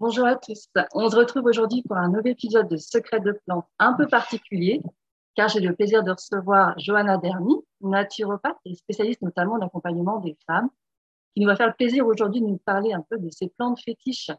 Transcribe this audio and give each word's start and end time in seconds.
Bonjour 0.00 0.26
à 0.26 0.36
tous. 0.36 0.68
On 0.92 1.08
se 1.08 1.16
retrouve 1.16 1.46
aujourd'hui 1.46 1.82
pour 1.82 1.96
un 1.96 2.08
nouvel 2.08 2.32
épisode 2.32 2.68
de 2.68 2.76
Secret 2.76 3.20
de 3.20 3.32
plantes 3.46 3.66
un 3.78 3.94
peu 3.94 4.06
particulier, 4.06 4.82
car 5.34 5.48
j'ai 5.48 5.60
le 5.60 5.74
plaisir 5.74 6.02
de 6.02 6.10
recevoir 6.10 6.78
Johanna 6.78 7.16
Derny, 7.16 7.54
naturopathe 7.80 8.58
et 8.64 8.74
spécialiste 8.74 9.22
notamment 9.22 9.58
d'accompagnement 9.58 10.18
des 10.18 10.36
femmes, 10.46 10.68
qui 11.34 11.42
nous 11.42 11.46
va 11.46 11.56
faire 11.56 11.68
le 11.68 11.74
plaisir 11.74 12.06
aujourd'hui 12.06 12.40
de 12.40 12.46
nous 12.46 12.58
parler 12.58 12.92
un 12.92 13.02
peu 13.08 13.18
de 13.18 13.30
ces 13.30 13.48
plantes 13.48 13.80
fétiches 13.80 14.30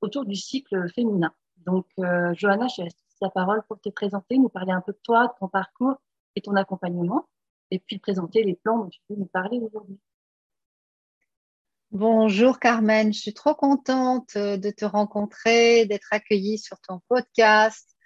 autour 0.00 0.24
du 0.24 0.36
cycle 0.36 0.88
féminin. 0.94 1.32
Donc, 1.66 1.86
euh, 1.98 2.32
Johanna, 2.34 2.68
je 2.68 2.76
te 2.76 2.82
laisse 2.82 2.94
la 3.20 3.30
parole 3.30 3.62
pour 3.68 3.80
te 3.80 3.90
présenter, 3.90 4.38
nous 4.38 4.48
parler 4.48 4.72
un 4.72 4.80
peu 4.80 4.92
de 4.92 5.00
toi, 5.04 5.26
de 5.26 5.32
ton 5.38 5.48
parcours 5.48 5.96
et 6.34 6.40
ton 6.40 6.56
accompagnement, 6.56 7.28
et 7.70 7.78
puis 7.78 7.98
présenter 7.98 8.42
les 8.42 8.54
plans 8.54 8.78
dont 8.78 8.88
tu 8.88 9.00
peux 9.08 9.16
nous 9.16 9.26
parler 9.26 9.60
aujourd'hui. 9.60 9.98
Bonjour 11.92 12.60
Carmen, 12.60 13.12
je 13.12 13.18
suis 13.18 13.34
trop 13.34 13.52
contente 13.52 14.36
euh, 14.36 14.56
de 14.56 14.70
te 14.70 14.84
rencontrer, 14.84 15.86
d'être 15.86 16.06
accueillie 16.12 16.56
sur 16.56 16.78
ton 16.82 17.00
podcast 17.08 17.96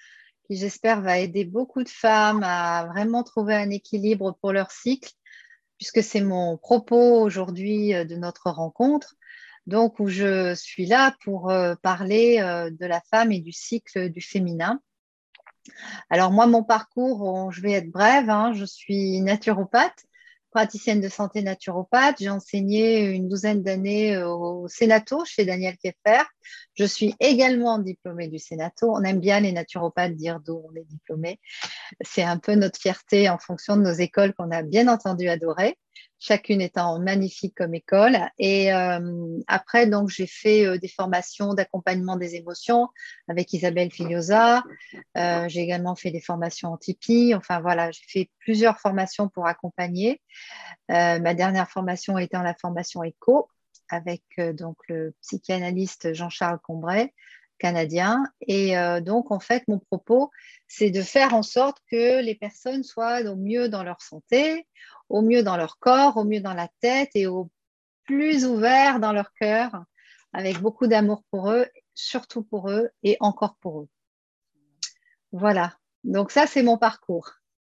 qui 0.47 0.57
j'espère 0.57 1.03
va 1.03 1.19
aider 1.19 1.45
beaucoup 1.45 1.85
de 1.85 1.91
femmes 1.91 2.43
à 2.43 2.87
vraiment 2.87 3.23
trouver 3.23 3.55
un 3.55 3.69
équilibre 3.69 4.39
pour 4.41 4.53
leur 4.53 4.71
cycle, 4.71 5.13
puisque 5.77 6.03
c'est 6.03 6.23
mon 6.23 6.57
propos 6.57 7.21
aujourd'hui 7.21 7.93
euh, 7.93 8.07
de 8.07 8.17
notre 8.17 8.49
rencontre. 8.49 9.17
Donc, 9.67 10.01
où 10.01 10.09
je 10.09 10.55
suis 10.55 10.87
là 10.87 11.15
pour 11.23 11.51
euh, 11.51 11.75
parler 11.83 12.39
de 12.39 12.87
la 12.87 13.03
femme 13.11 13.33
et 13.33 13.41
du 13.41 13.53
cycle 13.53 14.09
du 14.09 14.23
féminin. 14.23 14.81
Alors 16.09 16.33
moi, 16.33 16.47
mon 16.47 16.65
parcours, 16.65 17.53
je 17.53 17.61
vais 17.61 17.73
être 17.73 17.91
brève, 17.91 18.31
hein, 18.31 18.55
je 18.55 18.65
suis 18.65 19.21
naturopathe 19.21 20.07
praticienne 20.55 21.01
de 21.01 21.09
santé 21.09 21.43
naturopathe. 21.43 22.19
J'ai 22.21 22.31
enseigné 22.31 23.07
une 23.07 23.29
douzaine 23.29 23.63
d'années 23.63 24.15
euh, 24.15 24.29
au 24.29 24.69
Sénato 24.69 25.25
chez 25.25 25.45
Daniel 25.45 25.77
Keffer. 25.77 26.23
Je 26.75 26.85
suis 26.85 27.17
également 27.19 27.81
diplômée 27.81 28.29
du 28.29 28.39
Sénato. 28.39 28.89
On 28.89 29.03
aime 29.03 29.19
bien 29.19 29.41
les 29.41 29.51
naturopathes 29.51 30.15
dire 30.15 30.39
d'où 30.39 30.63
on 30.65 30.77
est 30.77 30.85
diplômé. 30.85 31.41
C'est 32.03 32.23
un 32.23 32.39
peu 32.39 32.55
notre 32.55 32.81
fierté 32.81 33.29
en 33.29 33.39
fonction 33.39 33.77
de 33.77 33.83
nos 33.83 33.93
écoles 33.93 34.33
qu'on 34.33 34.53
a 34.53 34.63
bien 34.63 34.87
entendu 34.87 35.29
adorer 35.29 35.77
chacune 36.25 36.63
étant 36.63 36.99
magnifique 37.01 37.55
comme 37.55 37.75
école. 37.75 38.17
Et 38.39 38.73
euh, 38.73 39.39
après, 39.47 39.87
donc, 39.87 40.09
j'ai 40.09 40.27
fait 40.27 40.65
euh, 40.65 40.79
des 40.79 40.89
formations 40.89 41.53
d'accompagnement 41.53 42.17
des 42.17 42.35
émotions 42.35 42.89
avec 43.29 43.53
Isabelle 43.53 43.93
Filiosa. 43.93 44.65
Euh, 45.19 45.47
j'ai 45.49 45.61
également 45.61 45.95
fait 45.95 46.11
des 46.11 46.23
formations 46.23 46.73
en 46.73 46.79
Tipeee. 46.79 47.35
Enfin, 47.35 47.61
voilà, 47.61 47.91
j'ai 47.91 48.05
fait 48.09 48.31
plusieurs 48.39 48.81
formations 48.81 49.29
pour 49.29 49.47
accompagner. 49.47 50.23
ma 50.89 51.35
dernière 51.35 51.69
formation 51.69 52.17
étant 52.17 52.43
la 52.43 52.55
formation 52.55 53.05
ECO 53.05 53.49
avec 53.91 54.23
donc 54.55 54.77
le 54.89 55.15
psychanalyste 55.21 56.15
Jean-Charles 56.15 56.59
Combray 56.63 57.13
canadien. 57.59 58.25
Et 58.47 58.75
donc, 59.03 59.31
en 59.31 59.41
fait, 59.41 59.65
mon 59.69 59.79
propos, 59.79 60.31
c'est 60.69 60.91
de 60.91 61.03
faire 61.03 61.35
en 61.35 61.43
sorte 61.43 61.79
que 61.91 62.23
les 62.23 62.35
personnes 62.35 62.83
soient 62.83 63.23
au 63.23 63.37
mieux 63.37 63.69
dans 63.69 63.83
leur 63.83 64.03
santé, 64.03 64.67
au 65.09 65.23
mieux 65.23 65.43
dans 65.43 65.57
leur 65.57 65.79
corps, 65.79 66.17
au 66.17 66.25
mieux 66.25 66.41
dans 66.41 66.55
la 66.55 66.69
tête 66.81 67.11
et 67.15 67.27
au 67.27 67.51
plus 68.05 68.45
ouvert 68.45 69.01
dans 69.01 69.13
leur 69.13 69.33
cœur, 69.35 69.85
avec 70.33 70.61
beaucoup 70.61 70.87
d'amour 70.87 71.23
pour 71.31 71.51
eux, 71.51 71.67
surtout 71.95 72.43
pour 72.43 72.71
eux 72.71 72.91
et 73.03 73.17
encore 73.21 73.57
pour 73.61 73.83
eux. 73.83 73.89
Voilà, 75.33 75.77
donc 76.05 76.31
ça 76.31 76.47
c'est 76.47 76.63
mon 76.63 76.79
parcours. 76.79 77.33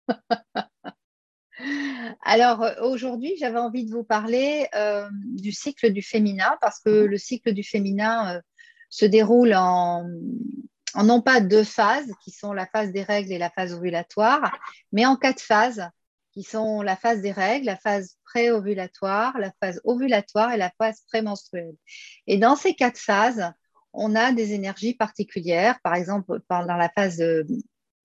Alors 2.21 2.63
aujourd'hui, 2.81 3.35
j'avais 3.39 3.57
envie 3.57 3.85
de 3.85 3.91
vous 3.91 4.03
parler 4.03 4.67
euh, 4.75 5.09
du 5.11 5.51
cycle 5.51 5.91
du 5.91 6.03
féminin 6.03 6.55
parce 6.61 6.79
que 6.79 6.89
le 6.89 7.17
cycle 7.17 7.53
du 7.53 7.63
féminin 7.63 8.35
euh, 8.35 8.41
se 8.89 9.05
déroule 9.05 9.53
en, 9.55 10.07
en, 10.93 11.03
non 11.03 11.21
pas 11.21 11.41
deux 11.41 11.63
phases 11.63 12.11
qui 12.23 12.31
sont 12.31 12.53
la 12.53 12.65
phase 12.65 12.91
des 12.91 13.03
règles 13.03 13.31
et 13.31 13.37
la 13.37 13.49
phase 13.49 13.73
ovulatoire, 13.73 14.57
mais 14.91 15.05
en 15.05 15.15
quatre 15.15 15.41
phases 15.41 15.87
qui 16.31 16.43
sont 16.43 16.81
la 16.81 16.95
phase 16.95 17.21
des 17.21 17.31
règles, 17.31 17.65
la 17.65 17.77
phase 17.77 18.17
pré-ovulatoire, 18.25 19.37
la 19.39 19.51
phase 19.59 19.81
ovulatoire 19.83 20.53
et 20.53 20.57
la 20.57 20.71
phase 20.77 21.01
prémenstruelle. 21.07 21.75
Et 22.27 22.37
dans 22.37 22.55
ces 22.55 22.75
quatre 22.75 22.99
phases, 22.99 23.51
on 23.93 24.15
a 24.15 24.31
des 24.31 24.53
énergies 24.53 24.93
particulières. 24.93 25.79
Par 25.81 25.95
exemple, 25.95 26.39
dans 26.49 26.61
la 26.61 26.89
phase 26.89 27.23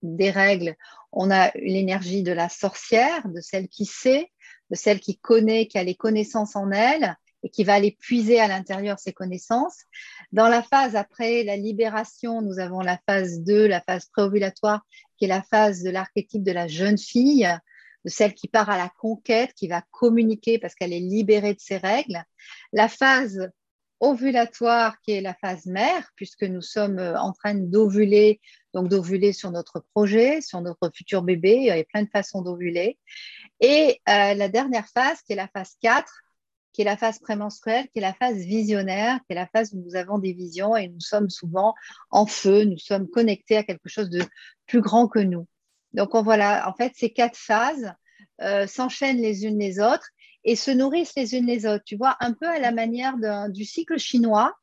des 0.01 0.31
règles, 0.31 0.75
on 1.11 1.29
a 1.29 1.51
l'énergie 1.55 2.23
de 2.23 2.31
la 2.31 2.49
sorcière, 2.49 3.27
de 3.29 3.39
celle 3.39 3.67
qui 3.67 3.85
sait, 3.85 4.31
de 4.71 4.75
celle 4.75 4.99
qui 4.99 5.19
connaît, 5.19 5.67
qui 5.67 5.77
a 5.77 5.83
les 5.83 5.95
connaissances 5.95 6.55
en 6.55 6.71
elle 6.71 7.15
et 7.43 7.49
qui 7.49 7.63
va 7.63 7.73
aller 7.73 7.91
puiser 7.99 8.39
à 8.39 8.47
l'intérieur 8.47 8.99
ses 8.99 9.13
connaissances. 9.13 9.83
Dans 10.31 10.47
la 10.47 10.63
phase 10.63 10.95
après 10.95 11.43
la 11.43 11.57
libération, 11.57 12.41
nous 12.41 12.59
avons 12.59 12.79
la 12.79 12.99
phase 13.07 13.41
2, 13.41 13.67
la 13.67 13.81
phase 13.81 14.05
préovulatoire, 14.05 14.85
qui 15.17 15.25
est 15.25 15.29
la 15.29 15.43
phase 15.43 15.83
de 15.83 15.89
l'archétype 15.89 16.43
de 16.43 16.51
la 16.51 16.67
jeune 16.67 16.97
fille, 16.97 17.49
de 18.05 18.09
celle 18.09 18.33
qui 18.33 18.47
part 18.47 18.69
à 18.69 18.77
la 18.77 18.89
conquête, 18.89 19.53
qui 19.55 19.67
va 19.67 19.83
communiquer 19.91 20.57
parce 20.57 20.75
qu'elle 20.75 20.93
est 20.93 20.99
libérée 20.99 21.53
de 21.53 21.59
ses 21.59 21.77
règles. 21.77 22.23
La 22.71 22.87
phase 22.87 23.49
ovulatoire 24.03 24.99
qui 25.01 25.11
est 25.11 25.21
la 25.21 25.33
phase 25.33 25.65
mère, 25.65 26.09
puisque 26.17 26.43
nous 26.43 26.61
sommes 26.61 26.99
euh, 26.99 27.17
en 27.17 27.31
train 27.31 27.55
d'ovuler, 27.55 28.41
donc 28.73 28.89
d'ovuler 28.89 29.31
sur 29.31 29.49
notre 29.51 29.79
projet, 29.93 30.41
sur 30.41 30.59
notre 30.59 30.91
futur 30.93 31.21
bébé. 31.21 31.55
Il 31.55 31.65
y 31.65 31.71
a 31.71 31.83
plein 31.85 32.03
de 32.03 32.09
façons 32.09 32.41
d'ovuler. 32.41 32.99
Et 33.61 34.01
euh, 34.09 34.33
la 34.33 34.49
dernière 34.49 34.87
phase 34.89 35.21
qui 35.21 35.31
est 35.31 35.37
la 35.37 35.47
phase 35.47 35.77
4, 35.81 36.22
qui 36.73 36.81
est 36.81 36.85
la 36.85 36.97
phase 36.97 37.19
prémenstruelle, 37.19 37.87
qui 37.93 37.99
est 37.99 38.01
la 38.01 38.13
phase 38.13 38.37
visionnaire, 38.37 39.19
qui 39.25 39.33
est 39.33 39.35
la 39.35 39.47
phase 39.47 39.73
où 39.73 39.77
nous 39.77 39.95
avons 39.95 40.17
des 40.17 40.33
visions 40.33 40.75
et 40.75 40.89
nous 40.89 40.99
sommes 40.99 41.29
souvent 41.29 41.75
en 42.09 42.25
feu, 42.25 42.63
nous 42.63 42.79
sommes 42.79 43.07
connectés 43.07 43.57
à 43.57 43.63
quelque 43.63 43.89
chose 43.89 44.09
de 44.09 44.23
plus 44.65 44.81
grand 44.81 45.07
que 45.07 45.19
nous. 45.19 45.47
Donc 45.93 46.15
voilà, 46.15 46.67
en 46.67 46.73
fait, 46.73 46.93
ces 46.95 47.11
quatre 47.11 47.37
phases 47.37 47.93
euh, 48.41 48.65
s'enchaînent 48.65 49.21
les 49.21 49.45
unes 49.45 49.59
les 49.59 49.79
autres 49.79 50.07
et 50.43 50.55
se 50.55 50.71
nourrissent 50.71 51.15
les 51.15 51.35
unes 51.35 51.45
les 51.45 51.65
autres. 51.65 51.83
Tu 51.85 51.95
vois, 51.95 52.17
un 52.19 52.33
peu 52.33 52.47
à 52.47 52.59
la 52.59 52.71
manière 52.71 53.15
du 53.49 53.63
cycle 53.63 53.97
chinois. 53.97 54.55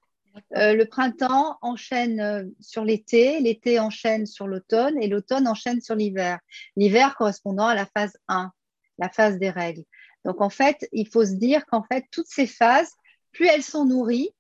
Euh, 0.57 0.75
le 0.75 0.85
printemps 0.87 1.59
enchaîne 1.61 2.21
euh, 2.21 2.45
sur 2.61 2.85
l'été, 2.85 3.41
l'été 3.41 3.81
enchaîne 3.81 4.27
sur 4.27 4.47
l'automne 4.47 5.01
et 5.03 5.09
l'automne 5.09 5.49
enchaîne 5.49 5.81
sur 5.81 5.97
l'hiver. 5.97 6.39
L'hiver 6.77 7.17
correspondant 7.17 7.67
à 7.67 7.75
la 7.75 7.85
phase 7.85 8.17
1, 8.29 8.53
la 8.99 9.09
phase 9.09 9.39
des 9.39 9.51
règles. 9.51 9.83
Donc 10.25 10.41
en 10.41 10.51
fait, 10.51 10.89
il 10.93 11.09
faut 11.09 11.25
se 11.25 11.35
dire 11.35 11.67
qu'en 11.67 11.83
fait, 11.83 12.05
toutes 12.11 12.29
ces 12.29 12.47
phases, 12.47 12.93
plus 13.33 13.47
elles 13.47 13.63
sont 13.63 13.85
nourries 13.85 14.31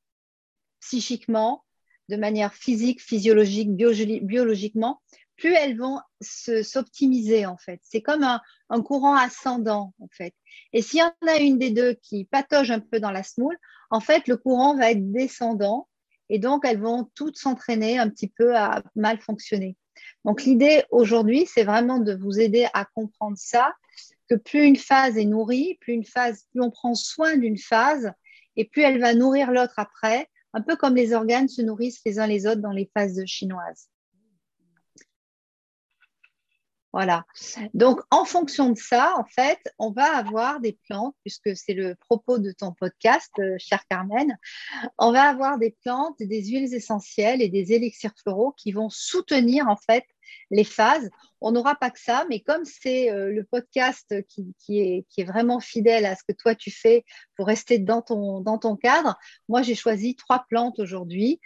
psychiquement, 0.80 1.64
de 2.08 2.16
manière 2.16 2.54
physique, 2.54 3.00
physiologique, 3.00 3.74
biologiquement, 3.74 5.00
plus 5.36 5.52
elles 5.54 5.76
vont 5.76 6.00
s'optimiser 6.20 7.46
en 7.46 7.56
fait. 7.56 7.80
C'est 7.82 8.02
comme 8.02 8.22
un, 8.22 8.82
courant 8.82 9.16
ascendant 9.16 9.94
en 10.00 10.08
fait. 10.12 10.34
Et 10.72 10.82
s'il 10.82 11.00
y 11.00 11.02
en 11.02 11.12
a 11.26 11.38
une 11.38 11.58
des 11.58 11.70
deux 11.70 11.94
qui 11.94 12.26
patauge 12.26 12.70
un 12.70 12.80
peu 12.80 13.00
dans 13.00 13.10
la 13.10 13.22
smoule, 13.22 13.56
en 13.90 14.00
fait 14.00 14.28
le 14.28 14.36
courant 14.36 14.76
va 14.76 14.90
être 14.90 15.10
descendant 15.12 15.88
et 16.28 16.38
donc 16.38 16.64
elles 16.66 16.80
vont 16.80 17.10
toutes 17.14 17.38
s'entraîner 17.38 17.98
un 17.98 18.10
petit 18.10 18.28
peu 18.28 18.54
à 18.56 18.82
mal 18.94 19.18
fonctionner. 19.18 19.76
Donc 20.24 20.42
l'idée 20.44 20.84
aujourd'hui, 20.90 21.46
c'est 21.46 21.64
vraiment 21.64 21.98
de 21.98 22.14
vous 22.14 22.38
aider 22.38 22.68
à 22.74 22.84
comprendre 22.84 23.38
ça, 23.38 23.72
plus 24.36 24.64
une 24.64 24.76
phase 24.76 25.16
est 25.16 25.24
nourrie, 25.24 25.78
plus 25.80 25.92
une 25.92 26.04
phase, 26.04 26.46
plus 26.50 26.60
on 26.62 26.70
prend 26.70 26.94
soin 26.94 27.36
d'une 27.36 27.58
phase, 27.58 28.12
et 28.56 28.64
plus 28.64 28.82
elle 28.82 29.00
va 29.00 29.14
nourrir 29.14 29.50
l'autre 29.50 29.74
après, 29.78 30.28
un 30.52 30.60
peu 30.60 30.76
comme 30.76 30.96
les 30.96 31.12
organes 31.12 31.48
se 31.48 31.62
nourrissent 31.62 32.02
les 32.04 32.18
uns 32.18 32.26
les 32.26 32.46
autres 32.46 32.60
dans 32.60 32.72
les 32.72 32.90
phases 32.92 33.24
chinoises. 33.26 33.88
Voilà. 36.92 37.24
Donc, 37.72 38.00
en 38.10 38.24
fonction 38.24 38.70
de 38.70 38.76
ça, 38.76 39.14
en 39.16 39.24
fait, 39.24 39.60
on 39.78 39.92
va 39.92 40.16
avoir 40.16 40.60
des 40.60 40.76
plantes, 40.88 41.14
puisque 41.22 41.56
c'est 41.56 41.74
le 41.74 41.94
propos 41.94 42.38
de 42.38 42.50
ton 42.50 42.72
podcast, 42.72 43.30
euh, 43.38 43.54
cher 43.58 43.84
Carmen, 43.88 44.36
on 44.98 45.12
va 45.12 45.22
avoir 45.22 45.58
des 45.58 45.76
plantes, 45.82 46.16
des 46.18 46.44
huiles 46.46 46.74
essentielles 46.74 47.42
et 47.42 47.48
des 47.48 47.72
élixirs 47.72 48.14
floraux 48.20 48.52
qui 48.56 48.72
vont 48.72 48.90
soutenir, 48.90 49.68
en 49.68 49.76
fait, 49.76 50.04
les 50.50 50.64
phases. 50.64 51.08
On 51.40 51.52
n'aura 51.52 51.76
pas 51.76 51.90
que 51.90 52.00
ça, 52.00 52.26
mais 52.28 52.40
comme 52.40 52.64
c'est 52.64 53.10
euh, 53.10 53.30
le 53.30 53.44
podcast 53.44 54.14
qui, 54.28 54.52
est, 54.80 55.06
qui, 55.08 55.20
est, 55.20 55.24
vraiment 55.24 55.60
fidèle 55.60 56.06
à 56.06 56.16
ce 56.16 56.24
que 56.26 56.32
toi 56.32 56.54
tu 56.54 56.70
fais 56.70 57.04
pour 57.36 57.46
rester 57.46 57.78
dans 57.78 58.02
ton, 58.02 58.40
dans 58.40 58.58
ton 58.58 58.76
cadre, 58.76 59.16
moi 59.48 59.62
j'ai 59.62 59.74
choisi 59.74 60.16
trois 60.16 60.44
plantes 60.48 60.78
aujourd'hui 60.78 61.40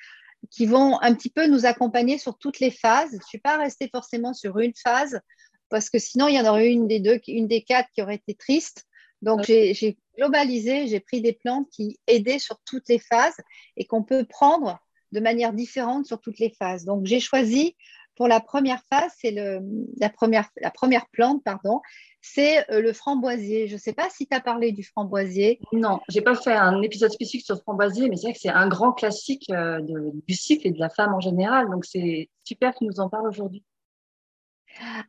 qui 0.50 0.66
vont 0.66 1.00
un 1.00 1.14
petit 1.14 1.30
peu 1.30 1.46
nous 1.46 1.66
accompagner 1.66 2.18
sur 2.18 2.38
toutes 2.38 2.60
les 2.60 2.70
phases. 2.70 3.10
Je 3.10 3.16
ne 3.16 3.22
suis 3.22 3.38
pas 3.38 3.56
restée 3.56 3.88
forcément 3.88 4.34
sur 4.34 4.58
une 4.58 4.74
phase 4.74 5.20
parce 5.68 5.90
que 5.90 5.98
sinon, 5.98 6.28
il 6.28 6.34
y 6.34 6.40
en 6.40 6.46
aurait 6.46 6.70
une 6.70 6.86
des 6.86 7.00
deux, 7.00 7.20
une 7.28 7.48
des 7.48 7.62
quatre 7.62 7.88
qui 7.94 8.02
aurait 8.02 8.16
été 8.16 8.34
triste. 8.34 8.84
Donc, 9.22 9.44
j'ai 9.44 9.96
globalisé, 10.16 10.86
j'ai 10.86 11.00
pris 11.00 11.20
des 11.20 11.32
plantes 11.32 11.68
qui 11.70 11.98
aidaient 12.06 12.38
sur 12.38 12.58
toutes 12.66 12.88
les 12.88 12.98
phases 12.98 13.36
et 13.76 13.86
qu'on 13.86 14.02
peut 14.02 14.24
prendre 14.24 14.78
de 15.12 15.20
manière 15.20 15.52
différente 15.52 16.06
sur 16.06 16.20
toutes 16.20 16.38
les 16.38 16.50
phases. 16.50 16.84
Donc, 16.84 17.06
j'ai 17.06 17.20
choisi 17.20 17.76
pour 18.16 18.28
la 18.28 18.40
première 18.40 18.82
phase, 18.90 19.12
c'est 19.18 19.32
la 19.32 20.10
première, 20.10 20.48
la 20.60 20.70
première 20.70 21.06
plante, 21.08 21.42
pardon, 21.42 21.80
c'est 22.26 22.68
euh, 22.70 22.80
le 22.80 22.94
framboisier. 22.94 23.68
Je 23.68 23.74
ne 23.74 23.78
sais 23.78 23.92
pas 23.92 24.08
si 24.08 24.26
tu 24.26 24.34
as 24.34 24.40
parlé 24.40 24.72
du 24.72 24.82
framboisier. 24.82 25.60
Non, 25.72 26.00
je 26.08 26.18
n'ai 26.18 26.24
pas 26.24 26.34
fait 26.34 26.54
un 26.54 26.80
épisode 26.80 27.10
spécifique 27.10 27.44
sur 27.44 27.54
le 27.54 27.60
framboisier, 27.60 28.08
mais 28.08 28.16
c'est 28.16 28.28
vrai 28.28 28.32
que 28.32 28.38
c'est 28.40 28.48
un 28.48 28.66
grand 28.66 28.92
classique 28.92 29.50
euh, 29.50 29.80
du 29.82 30.34
cycle 30.34 30.66
et 30.66 30.70
de 30.70 30.80
la 30.80 30.88
femme 30.88 31.12
en 31.12 31.20
général. 31.20 31.68
Donc, 31.68 31.84
c'est 31.84 32.30
super 32.42 32.72
que 32.72 32.78
tu 32.78 32.86
nous 32.86 32.98
en 32.98 33.10
parles 33.10 33.28
aujourd'hui. 33.28 33.62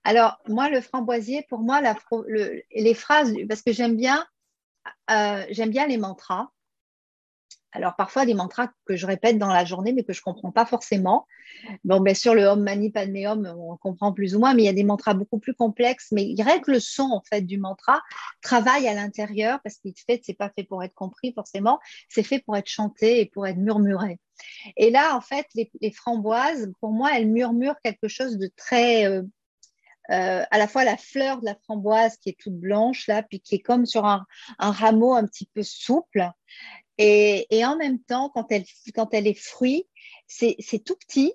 Alors, 0.04 0.40
moi, 0.48 0.70
le 0.70 0.82
framboisier, 0.82 1.46
pour 1.48 1.60
moi, 1.60 1.82
les 2.76 2.94
phrases, 2.94 3.34
parce 3.48 3.62
que 3.62 3.72
j'aime 3.72 3.96
bien, 3.96 4.26
euh, 5.10 5.46
j'aime 5.52 5.70
bien 5.70 5.88
les 5.88 5.98
mantras. 5.98 6.50
Alors 7.76 7.96
parfois 7.96 8.26
des 8.26 8.34
mantras 8.34 8.70
que 8.86 8.96
je 8.96 9.06
répète 9.06 9.38
dans 9.38 9.52
la 9.52 9.66
journée 9.66 9.92
mais 9.92 10.04
que 10.04 10.14
je 10.14 10.22
ne 10.22 10.24
comprends 10.24 10.52
pas 10.52 10.66
forcément. 10.66 11.28
Bon, 11.84 12.00
bien 12.00 12.14
sûr, 12.14 12.34
le 12.34 12.46
Om 12.46 12.64
Mani 12.64 12.90
Padme 12.90 13.16
Hum, 13.26 13.46
on 13.58 13.78
comprend 13.78 14.14
plus 14.14 14.36
ou 14.36 14.40
moins, 14.40 14.54
mais 14.54 14.64
il 14.64 14.66
y 14.66 14.70
a 14.70 14.74
des 14.74 14.84
mantras 14.84 15.14
beaucoup 15.14 15.40
plus 15.40 15.54
complexes. 15.54 16.08
Mais 16.12 16.34
rien 16.38 16.60
que 16.60 16.72
le 16.72 16.80
son 16.80 17.04
en 17.12 17.22
fait 17.22 17.42
du 17.42 17.58
mantra 17.58 18.02
travaille 18.42 18.88
à 18.88 18.94
l'intérieur 18.94 19.60
parce 19.64 19.78
qu'il 19.78 19.94
fait, 19.96 20.22
c'est 20.24 20.34
pas 20.34 20.50
fait 20.50 20.64
pour 20.64 20.84
être 20.84 20.94
compris 20.94 21.34
forcément, 21.34 21.80
c'est 22.10 22.24
fait 22.24 22.40
pour 22.40 22.56
être 22.56 22.70
chanté 22.70 23.22
et 23.22 23.26
pour 23.26 23.46
être 23.48 23.58
murmuré. 23.58 24.20
Et 24.78 24.90
là, 24.90 25.16
en 25.16 25.22
fait, 25.22 25.46
les, 25.56 25.92
framboises, 25.92 26.72
pour 26.80 26.92
moi, 26.92 27.12
elles 27.16 27.28
murmurent 27.28 27.80
quelque 27.84 28.08
chose 28.08 28.38
de 28.38 28.50
très 28.56 29.06
euh, 29.06 29.24
euh, 30.12 30.44
à 30.52 30.58
la 30.58 30.68
fois 30.68 30.84
la 30.84 30.98
fleur 30.98 31.40
de 31.40 31.46
la 31.46 31.56
framboise 31.56 32.18
qui 32.18 32.30
est 32.30 32.40
toute 32.40 32.54
blanche 32.54 33.08
là, 33.08 33.24
puis 33.24 33.40
qui 33.40 33.56
est 33.56 33.60
comme 33.60 33.86
sur 33.86 34.06
un 34.06 34.26
rameau 34.60 35.14
un 35.14 35.26
petit 35.26 35.50
peu 35.54 35.64
souple, 35.64 36.30
et, 36.98 37.66
en 37.66 37.76
même 37.76 38.00
temps, 38.00 38.30
quand 38.30 38.48
elle, 38.52 39.28
est 39.28 39.40
fruit, 39.40 39.88
c'est 40.28 40.84
tout 40.86 40.96
petit, 40.96 41.34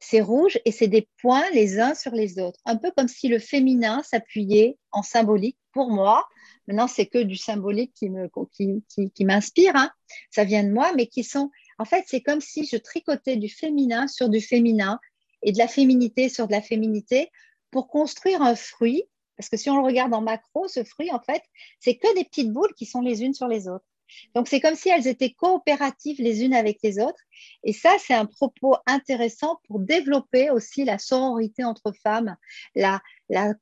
c'est 0.00 0.20
rouge 0.20 0.58
et 0.64 0.72
c'est 0.72 0.88
des 0.88 1.08
points 1.20 1.48
les 1.52 1.80
uns 1.80 1.94
sur 1.94 2.12
les 2.12 2.38
autres. 2.38 2.60
Un 2.64 2.76
peu 2.76 2.90
comme 2.96 3.08
si 3.08 3.28
le 3.28 3.38
féminin 3.38 4.02
s'appuyait 4.02 4.76
en 4.92 5.02
symbolique 5.02 5.58
pour 5.72 5.90
moi. 5.90 6.24
Maintenant, 6.66 6.88
c'est 6.88 7.06
que 7.06 7.18
du 7.18 7.36
symbolique 7.36 7.94
qui, 7.94 9.24
m'inspire. 9.24 9.72
Hein. 9.74 9.90
Ça 10.30 10.44
vient 10.44 10.64
de 10.64 10.70
moi, 10.70 10.92
mais 10.94 11.06
qui 11.06 11.24
sont. 11.24 11.50
En 11.78 11.84
fait, 11.84 12.04
c'est 12.06 12.20
comme 12.20 12.40
si 12.40 12.66
je 12.66 12.76
tricotais 12.76 13.36
du 13.36 13.48
féminin 13.48 14.06
sur 14.08 14.28
du 14.28 14.40
féminin 14.40 14.98
et 15.42 15.52
de 15.52 15.58
la 15.58 15.68
féminité 15.68 16.28
sur 16.28 16.46
de 16.46 16.52
la 16.52 16.62
féminité 16.62 17.30
pour 17.70 17.88
construire 17.88 18.42
un 18.42 18.56
fruit. 18.56 19.04
Parce 19.36 19.48
que 19.48 19.56
si 19.56 19.70
on 19.70 19.76
le 19.76 19.84
regarde 19.84 20.12
en 20.14 20.20
macro, 20.20 20.66
ce 20.66 20.82
fruit, 20.82 21.12
en 21.12 21.20
fait, 21.20 21.42
c'est 21.78 21.96
que 21.96 22.12
des 22.16 22.24
petites 22.24 22.52
boules 22.52 22.74
qui 22.76 22.86
sont 22.86 23.00
les 23.00 23.22
unes 23.22 23.34
sur 23.34 23.46
les 23.46 23.68
autres. 23.68 23.84
Donc, 24.34 24.48
c'est 24.48 24.60
comme 24.60 24.74
si 24.74 24.88
elles 24.88 25.06
étaient 25.06 25.32
coopératives 25.32 26.20
les 26.20 26.42
unes 26.42 26.54
avec 26.54 26.78
les 26.82 26.98
autres. 26.98 27.20
Et 27.64 27.72
ça, 27.72 27.96
c'est 27.98 28.14
un 28.14 28.26
propos 28.26 28.76
intéressant 28.86 29.60
pour 29.66 29.80
développer 29.80 30.50
aussi 30.50 30.84
la 30.84 30.98
sororité 30.98 31.64
entre 31.64 31.92
femmes, 32.02 32.36
la, 32.74 33.00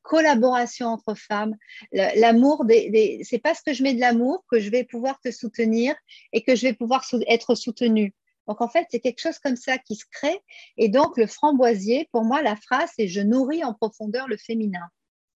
collaboration 0.02 0.86
entre 0.86 1.14
femmes, 1.14 1.56
l'amour. 1.92 2.64
Des, 2.64 3.20
c'est 3.24 3.38
parce 3.38 3.60
que 3.62 3.72
je 3.72 3.82
mets 3.82 3.94
de 3.94 4.00
l'amour 4.00 4.44
que 4.50 4.60
je 4.60 4.70
vais 4.70 4.84
pouvoir 4.84 5.20
te 5.20 5.30
soutenir 5.30 5.94
et 6.32 6.42
que 6.42 6.54
je 6.54 6.62
vais 6.62 6.74
pouvoir 6.74 7.04
être 7.26 7.54
soutenue. 7.54 8.14
Donc, 8.46 8.60
en 8.60 8.68
fait, 8.68 8.86
c'est 8.90 9.00
quelque 9.00 9.20
chose 9.20 9.38
comme 9.38 9.56
ça 9.56 9.76
qui 9.78 9.96
se 9.96 10.04
crée. 10.10 10.38
Et 10.76 10.88
donc, 10.88 11.16
le 11.16 11.26
framboisier, 11.26 12.08
pour 12.12 12.24
moi, 12.24 12.42
la 12.42 12.56
phrase, 12.56 12.90
c'est 12.96 13.08
je 13.08 13.20
nourris 13.20 13.64
en 13.64 13.74
profondeur 13.74 14.28
le 14.28 14.36
féminin. 14.36 14.88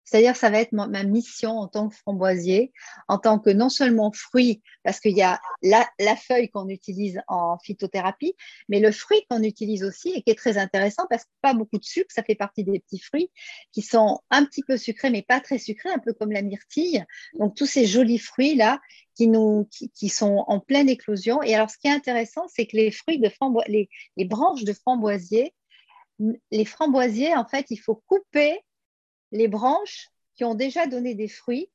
C'est-à-dire, 0.08 0.36
ça 0.36 0.48
va 0.48 0.60
être 0.60 0.72
ma, 0.72 1.04
mission 1.04 1.58
en 1.58 1.68
tant 1.68 1.90
que 1.90 1.96
framboisier, 1.96 2.72
en 3.08 3.18
tant 3.18 3.38
que 3.38 3.50
non 3.50 3.68
seulement 3.68 4.10
fruit, 4.10 4.62
parce 4.82 5.00
qu'il 5.00 5.14
y 5.14 5.22
a 5.22 5.38
la, 5.62 5.86
feuille 6.16 6.48
qu'on 6.48 6.68
utilise 6.70 7.20
en 7.28 7.58
phytothérapie, 7.58 8.34
mais 8.70 8.80
le 8.80 8.90
fruit 8.90 9.20
qu'on 9.28 9.42
utilise 9.42 9.84
aussi 9.84 10.08
et 10.14 10.22
qui 10.22 10.30
est 10.30 10.34
très 10.38 10.56
intéressant 10.56 11.06
parce 11.10 11.24
que 11.24 11.30
pas 11.42 11.52
beaucoup 11.52 11.78
de 11.78 11.84
sucre, 11.84 12.10
ça 12.10 12.22
fait 12.22 12.34
partie 12.34 12.64
des 12.64 12.80
petits 12.80 13.00
fruits 13.00 13.30
qui 13.72 13.82
sont 13.82 14.20
un 14.30 14.46
petit 14.46 14.62
peu 14.62 14.78
sucrés, 14.78 15.10
mais 15.10 15.20
pas 15.20 15.40
très 15.40 15.58
sucrés, 15.58 15.90
un 15.90 15.98
peu 15.98 16.14
comme 16.14 16.32
la 16.32 16.40
myrtille. 16.40 17.04
Donc, 17.38 17.54
tous 17.54 17.66
ces 17.66 17.84
jolis 17.84 18.18
fruits-là 18.18 18.80
qui, 19.14 20.08
sont 20.08 20.44
en 20.46 20.60
pleine 20.60 20.88
éclosion. 20.88 21.42
Et 21.42 21.54
alors, 21.54 21.68
ce 21.68 21.76
qui 21.76 21.88
est 21.88 21.92
intéressant, 21.92 22.46
c'est 22.48 22.66
que 22.66 22.78
les 22.78 22.90
fruits 22.90 23.18
de 23.18 23.28
framboisier, 23.28 23.90
les 24.16 24.24
branches 24.24 24.64
de 24.64 24.72
framboisier, 24.72 25.54
les 26.50 26.64
framboisiers, 26.64 27.34
en 27.36 27.44
fait, 27.44 27.66
il 27.70 27.78
faut 27.78 28.02
couper 28.06 28.58
les 29.32 29.48
branches 29.48 30.08
qui 30.36 30.44
ont 30.44 30.54
déjà 30.54 30.86
donné 30.86 31.14
des 31.14 31.28
fruits 31.28 31.70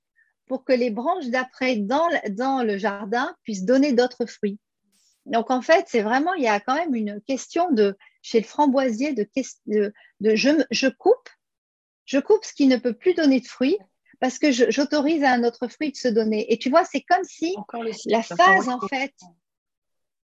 pour 0.48 0.64
que 0.64 0.74
les 0.74 0.90
branches 0.90 1.28
d'après 1.28 1.78
dans, 1.78 2.10
dans 2.30 2.64
le 2.64 2.78
jardin 2.78 3.36
puissent 3.44 3.66
donner 3.66 3.94
d'autres 3.94 4.26
fruits. 4.26 4.60
Donc 5.26 5.52
en 5.52 5.62
fait, 5.62 5.86
c'est 5.88 6.02
vraiment, 6.02 6.34
il 6.34 6.44
y 6.44 6.48
a 6.48 6.60
quand 6.60 6.76
même 6.76 6.96
une 6.96 7.22
question 7.22 7.72
de, 7.72 7.98
chez 8.22 8.40
le 8.40 8.46
framboisier, 8.46 9.14
de, 9.14 9.28
de, 9.68 10.36
je, 10.36 10.50
je, 10.72 10.88
coupe, 10.88 11.30
je 12.06 12.20
coupe 12.20 12.44
ce 12.44 12.54
qui 12.54 12.68
ne 12.68 12.78
peut 12.78 12.94
plus 12.94 13.14
donner 13.14 13.40
de 13.40 13.48
fruits 13.48 13.78
parce 14.20 14.40
que 14.40 14.52
j'autorise 14.52 15.24
à 15.24 15.32
un 15.32 15.44
autre 15.44 15.68
fruit 15.68 15.92
de 15.92 15.98
se 15.98 16.08
donner. 16.08 16.52
Et 16.52 16.58
tu 16.58 16.70
vois, 16.70 16.86
c'est 16.86 17.02
comme 17.02 17.24
si 17.24 17.56
la 18.06 18.22
phase, 18.24 18.70
en 18.70 18.80
fait, 18.88 19.14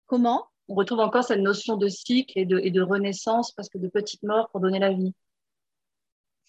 comment 0.07 0.47
On 0.69 0.75
retrouve 0.75 1.01
encore 1.01 1.25
cette 1.25 1.41
notion 1.41 1.77
de 1.77 1.89
cycle 1.89 2.39
et 2.39 2.47
de, 2.47 2.59
et 2.59 2.71
de 2.71 2.83
renaissance 2.83 3.53
parce 3.53 3.69
que 3.69 3.79
de 3.79 3.89
petite 3.89 4.23
mort 4.23 4.49
pour 4.51 4.61
donner 4.61 4.79
la 4.79 4.93
vie. 4.93 5.13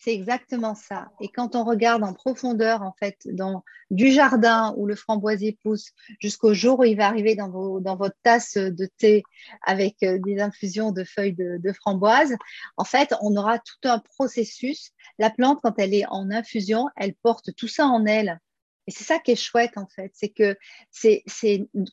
C'est 0.04 0.16
exactement 0.16 0.74
ça. 0.74 1.12
Et 1.22 1.28
quand 1.28 1.56
on 1.56 1.64
regarde 1.64 2.04
en 2.04 2.14
profondeur, 2.14 2.82
en 2.82 2.92
fait, 2.98 3.20
dans 3.26 3.64
du 3.92 4.10
jardin 4.10 4.74
où 4.76 4.88
le 4.88 4.96
framboisier 4.96 5.60
pousse 5.62 5.92
jusqu'au 6.20 6.56
jour 6.56 6.80
où 6.80 6.86
il 6.86 6.98
va 6.98 7.06
arriver 7.06 7.36
dans, 7.36 7.52
votre 7.52 8.16
tasse 8.24 8.58
de 8.58 8.88
thé 8.98 9.22
avec 9.62 10.02
euh, 10.02 10.18
des 10.26 10.40
infusions 10.40 10.92
de 10.92 11.04
feuilles 11.04 11.36
de, 11.36 11.74
framboise, 11.74 12.36
en 12.78 12.84
fait, 12.84 13.14
on 13.22 13.36
aura 13.38 13.60
tout 13.60 13.88
un 13.88 14.00
processus. 14.00 14.90
La 15.20 15.30
plante, 15.30 15.60
quand 15.62 15.78
elle 15.78 15.94
est 15.94 16.08
en 16.08 16.32
infusion, 16.32 16.88
elle 16.98 17.14
porte 17.14 17.54
tout 17.56 17.68
ça 17.68 17.86
en 17.86 18.08
elle. 18.08 18.40
Et 18.88 18.92
c'est 18.92 19.04
ça 19.04 19.20
qui 19.20 19.30
est 19.30 19.36
chouette, 19.36 19.78
en 19.78 19.86
fait. 19.86 20.12
C'est 20.16 20.30
que 20.30 20.58
c'est 20.90 21.24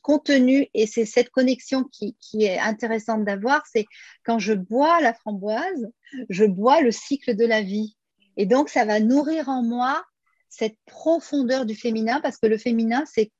contenu 0.01 0.67
et 0.73 0.87
c'est 0.87 1.05
cette 1.05 1.29
connexion 1.29 1.83
qui 1.83 2.15
est 2.43 2.57
intéressante 2.57 3.23
d'avoir. 3.23 3.61
C'est 3.71 3.85
quand 4.23 4.39
je 4.39 4.53
bois 4.53 4.99
la 4.99 5.13
framboise, 5.13 5.91
je 6.29 6.45
bois 6.45 6.81
le 6.81 6.91
cycle 6.91 7.35
de 7.35 7.45
la 7.45 7.61
vie. 7.61 7.97
Et 8.39 8.45
donc, 8.45 8.69
ça 8.69 8.85
va 8.85 9.01
nourrir 9.01 9.49
en 9.49 9.61
moi 9.61 10.01
cette 10.47 10.77
profondeur 10.85 11.65
du 11.65 11.75
féminin 11.75 12.21
parce 12.21 12.37
que 12.37 12.47
le 12.47 12.57
féminin, 12.57 13.03
c'est 13.05 13.31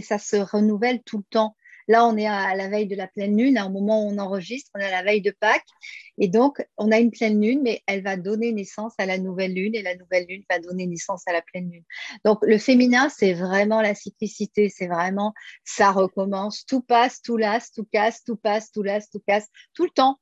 ça 0.00 0.18
se 0.18 0.36
renouvelle 0.36 1.02
tout 1.02 1.18
le 1.18 1.24
temps. 1.28 1.54
Là, 1.88 2.06
on 2.06 2.16
est 2.16 2.26
à 2.26 2.54
la 2.54 2.66
veille 2.66 2.86
de 2.86 2.96
la 2.96 3.06
pleine 3.06 3.36
lune, 3.36 3.58
à 3.58 3.64
un 3.64 3.68
moment 3.68 4.02
où 4.02 4.08
on 4.08 4.16
enregistre, 4.16 4.70
on 4.74 4.80
est 4.80 4.86
à 4.86 4.90
la 4.90 5.02
veille 5.02 5.20
de 5.20 5.30
Pâques. 5.30 5.68
Et 6.16 6.28
donc, 6.28 6.66
on 6.78 6.90
a 6.90 6.98
une 6.98 7.10
pleine 7.10 7.38
lune, 7.38 7.60
mais 7.62 7.82
elle 7.86 8.02
va 8.02 8.16
donner 8.16 8.50
naissance 8.50 8.94
à 8.96 9.04
la 9.04 9.18
nouvelle 9.18 9.52
lune 9.52 9.74
et 9.74 9.82
la 9.82 9.94
nouvelle 9.94 10.24
lune 10.26 10.42
va 10.48 10.58
donner 10.58 10.86
naissance 10.86 11.22
à 11.26 11.34
la 11.34 11.42
pleine 11.42 11.70
lune. 11.70 11.84
Donc, 12.24 12.38
le 12.40 12.56
féminin, 12.56 13.10
c'est 13.10 13.34
vraiment 13.34 13.82
la 13.82 13.94
cyclicité, 13.94 14.70
c'est 14.70 14.88
vraiment 14.88 15.34
ça 15.64 15.92
recommence, 15.92 16.64
tout 16.64 16.80
passe, 16.80 17.20
tout 17.20 17.36
lasse, 17.36 17.72
tout 17.72 17.86
casse, 17.92 18.24
tout 18.24 18.36
passe, 18.36 18.72
tout 18.72 18.82
lasse, 18.82 19.10
tout 19.10 19.22
casse, 19.26 19.48
tout 19.74 19.84
le 19.84 19.90
temps, 19.90 20.18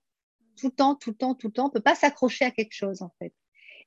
tout 0.59 0.67
le 0.67 0.75
temps, 0.75 0.97
tout 0.97 1.11
le 1.11 1.17
temps, 1.17 1.35
tout 1.37 1.47
le 1.47 1.53
temps. 1.53 1.67
On 1.67 1.69
ne 1.69 1.73
peut 1.73 1.81
pas 1.81 1.95
s'accrocher 1.95 2.47
à 2.47 2.51
quelque 2.51 2.75
chose, 2.75 3.01
en 3.01 3.13
fait. 3.21 3.33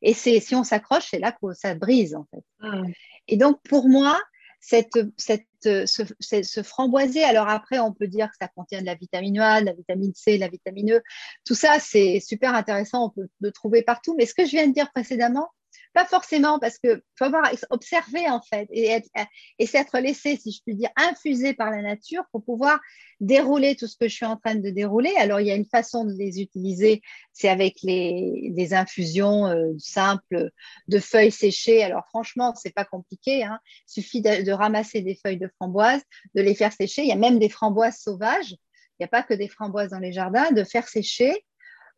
Et 0.02 0.14
c'est 0.14 0.40
si 0.40 0.56
on 0.56 0.64
s'accroche, 0.64 1.08
c'est 1.10 1.20
là 1.20 1.32
que 1.32 1.54
ça 1.54 1.76
brise 1.76 2.16
en 2.16 2.26
fait. 2.32 2.44
Ah. 2.62 2.82
Et 3.28 3.38
donc 3.38 3.62
pour 3.64 3.88
moi, 3.90 4.20
cette, 4.60 4.98
cette, 5.18 5.46
ce, 5.64 6.04
ce, 6.20 6.64
framboisier, 6.64 7.24
alors 7.24 7.48
après 7.48 7.80
on 7.80 7.94
peut 7.94 8.08
dire 8.08 8.28
que 8.28 8.36
ça 8.40 8.48
contient 8.48 8.82
de 8.82 8.86
la 8.86 8.96
vitamine 8.96 9.40
A, 9.40 9.62
de 9.62 9.66
la 9.66 9.74
vitamine 9.74 10.14
C, 10.16 10.36
de 10.36 10.42
la 10.42 10.50
vitamine 10.50 10.94
E, 10.94 11.02
tout 11.46 11.56
ça 11.56 11.80
c'est 11.80 12.20
super 12.20 12.54
intéressant, 12.54 13.06
on 13.06 13.10
peut 13.10 13.28
le 13.40 13.52
trouver 13.52 13.82
partout. 13.82 14.16
Mais 14.18 14.26
ce 14.26 14.34
que 14.34 14.46
je 14.46 14.52
viens 14.52 14.68
de 14.68 14.74
dire 14.74 14.92
précédemment, 14.92 15.50
pas 15.98 16.06
forcément, 16.06 16.60
parce 16.60 16.78
que 16.78 17.02
faut 17.18 17.26
avoir 17.26 17.52
observé 17.72 18.30
en 18.30 18.40
fait 18.40 18.68
et, 18.70 18.86
être, 18.86 19.10
et 19.58 19.66
s'être 19.66 19.98
laissé, 19.98 20.38
si 20.38 20.52
je 20.52 20.62
puis 20.64 20.76
dire, 20.76 20.92
infusé 20.96 21.56
par 21.56 21.72
la 21.72 21.82
nature 21.82 22.24
pour 22.32 22.46
pouvoir 22.46 22.80
dérouler 23.20 23.76
tout 23.76 23.88
ce 23.88 23.98
que 23.98 24.08
je 24.08 24.14
suis 24.14 24.26
en 24.26 24.38
train 24.38 24.54
de 24.54 24.70
dérouler. 24.70 25.12
Alors, 25.18 25.40
il 25.40 25.48
y 25.48 25.52
a 25.52 25.56
une 25.56 25.66
façon 25.66 26.06
de 26.06 26.14
les 26.14 26.40
utiliser, 26.40 27.02
c'est 27.34 27.50
avec 27.50 27.78
les, 27.82 28.52
des 28.52 28.76
infusions 28.76 29.48
euh, 29.48 29.74
simples 29.80 30.52
de 30.88 31.00
feuilles 31.00 31.32
séchées. 31.32 31.84
Alors, 31.84 32.06
franchement, 32.10 32.54
c'est 32.54 32.76
pas 32.76 32.86
compliqué. 32.86 33.44
Hein. 33.44 33.58
Il 33.88 34.04
suffit 34.04 34.22
de, 34.22 34.44
de 34.44 34.52
ramasser 34.52 35.02
des 35.02 35.16
feuilles 35.16 35.40
de 35.40 35.50
framboise, 35.56 36.04
de 36.36 36.44
les 36.44 36.54
faire 36.54 36.74
sécher. 36.74 37.02
Il 37.02 37.08
y 37.08 37.12
a 37.12 37.16
même 37.16 37.40
des 37.40 37.50
framboises 37.50 37.98
sauvages. 37.98 38.52
Il 38.52 39.00
n'y 39.00 39.06
a 39.06 39.08
pas 39.08 39.24
que 39.24 39.34
des 39.34 39.48
framboises 39.48 39.90
dans 39.90 40.00
les 40.00 40.14
jardins, 40.14 40.52
de 40.52 40.64
faire 40.64 40.88
sécher 40.88 41.44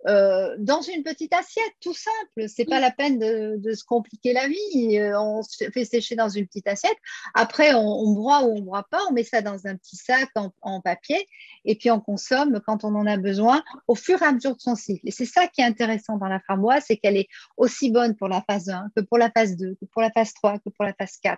euh, 0.08 0.56
dans 0.60 0.82
une 0.82 1.03
petite 1.03 1.34
assiette, 1.34 1.74
tout 1.82 1.94
simple. 1.94 2.48
C'est 2.48 2.65
pas 2.65 2.79
la 2.79 2.91
peine 2.91 3.20
de, 3.20 3.74
se 3.74 3.84
compliquer 3.84 4.34
la 4.34 4.48
vie. 4.48 4.98
Euh, 4.98 5.20
on 5.20 5.44
se 5.44 5.70
fait 5.72 5.86
sécher 5.86 6.15
dans 6.15 6.29
une 6.29 6.48
petite 6.48 6.68
assiette. 6.68 6.98
Après, 7.34 7.74
on, 7.74 8.13
broie 8.13 8.44
ou 8.44 8.58
on 8.58 8.62
broie 8.62 8.88
pas. 8.89 9.01
On 9.10 9.13
met 9.13 9.24
ça 9.24 9.41
dans 9.41 9.68
un 9.68 9.75
petit 9.75 9.98
sac 9.98 10.29
en, 10.62 10.82
papier 10.82 11.27
et 11.65 11.75
puis 11.75 11.91
on 11.91 12.00
consomme 12.00 12.62
quand 12.65 12.86
on 12.86 12.96
en 12.96 13.06
a 13.06 13.18
besoin 13.18 13.62
au 13.88 13.96
fur 13.96 14.22
et 14.22 14.25
à 14.25 14.32
mesure 14.32 14.56
de 14.56 14.62
son 14.62 14.75
cycle. 14.75 15.06
Et 15.06 15.12
c'est 15.12 15.25
ça 15.25 15.48
qui 15.48 15.62
est 15.62 15.65
intéressant 15.65 16.18
dans 16.18 16.27
la 16.27 16.39
framboise, 16.39 16.84
c'est 16.88 16.96
qu'elle 16.96 17.18
est 17.18 17.27
aussi 17.58 17.91
bonne 17.91 18.15
pour 18.15 18.29
la 18.29 18.41
phase 18.50 18.70
1 18.70 18.91
que 18.96 19.01
pour 19.01 19.18
la 19.18 19.29
phase 19.29 19.58
2, 19.58 19.75
que 19.75 19.86
pour 19.91 20.01
la 20.01 20.12
phase 20.12 20.34
3, 20.34 20.60
que 20.60 20.70
pour 20.70 20.86
la 20.86 20.94
phase 20.94 21.18
4 21.22 21.38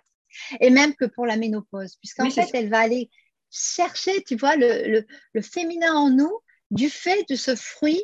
et 0.60 0.70
même 0.70 0.94
que 0.96 1.06
pour 1.06 1.25
la 1.25 1.36
ménopause, 1.36 1.98
puisqu'en 1.98 2.30
fait, 2.30 2.50
elle 2.53 2.70
va 2.70 2.80
aller 2.80 3.10
chercher, 3.50 4.24
tu 4.24 4.38
vois, 4.38 4.56
le, 4.56 5.06
le 5.34 5.41
féminin 5.41 5.94
en 5.94 6.10
nous 6.10 6.32
du 6.70 6.89
fait 6.89 7.27
de 7.27 7.36
ce 7.36 7.56
fruit 7.56 8.01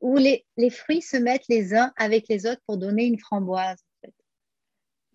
où 0.00 0.16
les, 0.16 0.44
fruits 0.70 1.02
se 1.02 1.16
mettent 1.16 1.48
les 1.48 1.74
uns 1.74 1.92
avec 1.96 2.28
les 2.28 2.46
autres 2.46 2.60
pour 2.66 2.78
donner 2.78 3.04
une 3.04 3.18
framboise. 3.18 3.78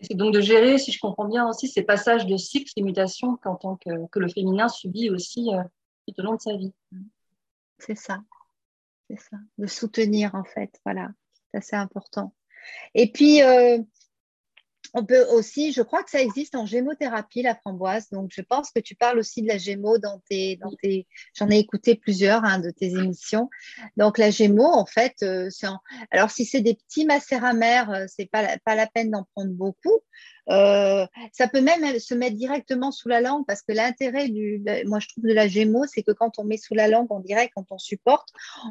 C'est 0.00 0.14
donc 0.14 0.34
de 0.34 0.40
gérer, 0.40 0.76
si 0.78 0.92
je 0.92 0.98
comprends 0.98 1.28
bien 1.28 1.48
aussi, 1.48 1.68
ces 1.68 1.82
passages 1.82 2.26
de 2.26 2.36
cycle, 2.36 2.70
ces 2.74 2.82
mutations 2.82 3.36
qu'en 3.36 3.56
tant 3.56 3.76
que, 3.76 4.06
que, 4.08 4.18
le 4.18 4.28
féminin 4.28 4.68
subit 4.68 5.08
aussi 5.08 5.48
euh, 5.54 5.62
tout 6.06 6.20
au 6.20 6.22
long 6.22 6.34
de 6.34 6.40
sa 6.40 6.56
vie. 6.56 6.74
C'est 7.78 7.96
ça, 7.96 8.18
c'est 9.08 9.18
ça, 9.18 9.36
de 9.58 9.66
soutenir 9.66 10.34
en 10.34 10.44
fait, 10.44 10.78
voilà, 10.84 11.10
c'est 11.50 11.58
assez 11.58 11.76
important. 11.76 12.34
Et 12.94 13.10
puis, 13.10 13.42
euh, 13.42 13.78
on 14.94 15.04
peut 15.04 15.24
aussi, 15.32 15.72
je 15.72 15.82
crois 15.82 16.04
que 16.04 16.10
ça 16.10 16.22
existe 16.22 16.54
en 16.54 16.66
gémothérapie, 16.66 17.42
la 17.42 17.56
framboise. 17.56 18.08
Donc, 18.10 18.30
je 18.32 18.40
pense 18.42 18.70
que 18.70 18.80
tu 18.80 18.94
parles 18.94 19.18
aussi 19.18 19.42
de 19.42 19.48
la 19.48 19.58
gémo 19.58 19.98
dans 19.98 20.20
tes. 20.30 20.56
Dans 20.56 20.70
tes 20.80 21.06
J'en 21.36 21.50
ai 21.50 21.58
écouté 21.58 21.96
plusieurs 21.96 22.44
hein, 22.44 22.60
de 22.60 22.70
tes 22.70 22.92
émissions. 22.92 23.50
Donc, 23.96 24.18
la 24.18 24.30
gémo, 24.30 24.64
en 24.64 24.86
fait, 24.86 25.16
euh, 25.22 25.50
alors 26.12 26.30
si 26.30 26.44
c'est 26.44 26.60
des 26.60 26.74
petits 26.74 27.06
macéramères, 27.06 27.90
euh, 27.90 28.04
c'est 28.08 28.26
pas, 28.26 28.56
pas 28.64 28.76
la 28.76 28.86
peine 28.86 29.10
d'en 29.10 29.26
prendre 29.34 29.52
beaucoup. 29.52 30.00
Euh, 30.50 31.06
ça 31.32 31.48
peut 31.48 31.62
même 31.62 31.98
se 31.98 32.14
mettre 32.14 32.36
directement 32.36 32.92
sous 32.92 33.08
la 33.08 33.22
langue 33.22 33.44
parce 33.46 33.62
que 33.62 33.72
l'intérêt 33.72 34.28
du, 34.28 34.62
moi 34.84 34.98
je 35.00 35.08
trouve 35.08 35.24
de 35.24 35.32
la 35.32 35.48
gémo, 35.48 35.86
c'est 35.86 36.02
que 36.02 36.12
quand 36.12 36.38
on 36.38 36.44
met 36.44 36.58
sous 36.58 36.74
la 36.74 36.86
langue, 36.86 37.06
on 37.10 37.20
dirait 37.20 37.50
quand 37.56 37.64
on 37.70 37.78
supporte, 37.78 38.28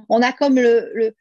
on 0.08 0.22
a 0.22 0.32
comme 0.32 0.56
le, 0.56 0.92
le, 0.94 1.16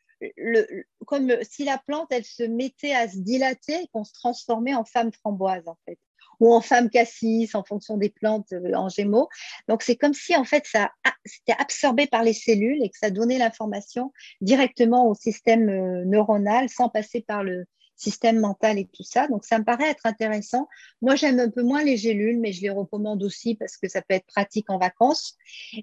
comme 1.06 1.32
si 1.42 1.64
la 1.64 1.78
plante, 1.78 2.08
elle 2.10 2.24
se 2.24 2.42
mettait 2.42 2.94
à 2.94 3.08
se 3.08 3.18
dilater 3.18 3.88
qu'on 3.92 4.04
se 4.04 4.12
transformait 4.12 4.74
en 4.74 4.84
femme 4.84 5.12
framboise, 5.12 5.66
en 5.66 5.76
fait, 5.84 5.98
ou 6.40 6.52
en 6.52 6.60
femme 6.60 6.90
cassis, 6.90 7.54
en 7.54 7.64
fonction 7.64 7.96
des 7.96 8.10
plantes 8.10 8.52
euh, 8.52 8.74
en 8.74 8.88
gémeaux. 8.88 9.28
Donc, 9.68 9.82
c'est 9.82 9.96
comme 9.96 10.14
si, 10.14 10.34
en 10.36 10.44
fait, 10.44 10.64
ça 10.66 10.90
c'était 11.24 11.56
absorbé 11.58 12.06
par 12.06 12.22
les 12.22 12.32
cellules 12.32 12.82
et 12.82 12.90
que 12.90 12.98
ça 12.98 13.10
donnait 13.10 13.38
l'information 13.38 14.12
directement 14.40 15.06
au 15.08 15.14
système 15.14 15.68
euh, 15.68 16.04
neuronal 16.04 16.68
sans 16.68 16.88
passer 16.88 17.20
par 17.20 17.44
le 17.44 17.64
système 17.96 18.40
mental 18.40 18.78
et 18.78 18.88
tout 18.92 19.04
ça. 19.04 19.28
Donc, 19.28 19.44
ça 19.44 19.58
me 19.58 19.64
paraît 19.64 19.90
être 19.90 20.06
intéressant. 20.06 20.68
Moi, 21.00 21.14
j'aime 21.14 21.38
un 21.38 21.50
peu 21.50 21.62
moins 21.62 21.84
les 21.84 21.96
gélules, 21.96 22.40
mais 22.40 22.52
je 22.52 22.62
les 22.62 22.70
recommande 22.70 23.22
aussi 23.22 23.54
parce 23.54 23.76
que 23.76 23.88
ça 23.88 24.02
peut 24.02 24.14
être 24.14 24.26
pratique 24.26 24.68
en 24.70 24.78
vacances. 24.78 25.36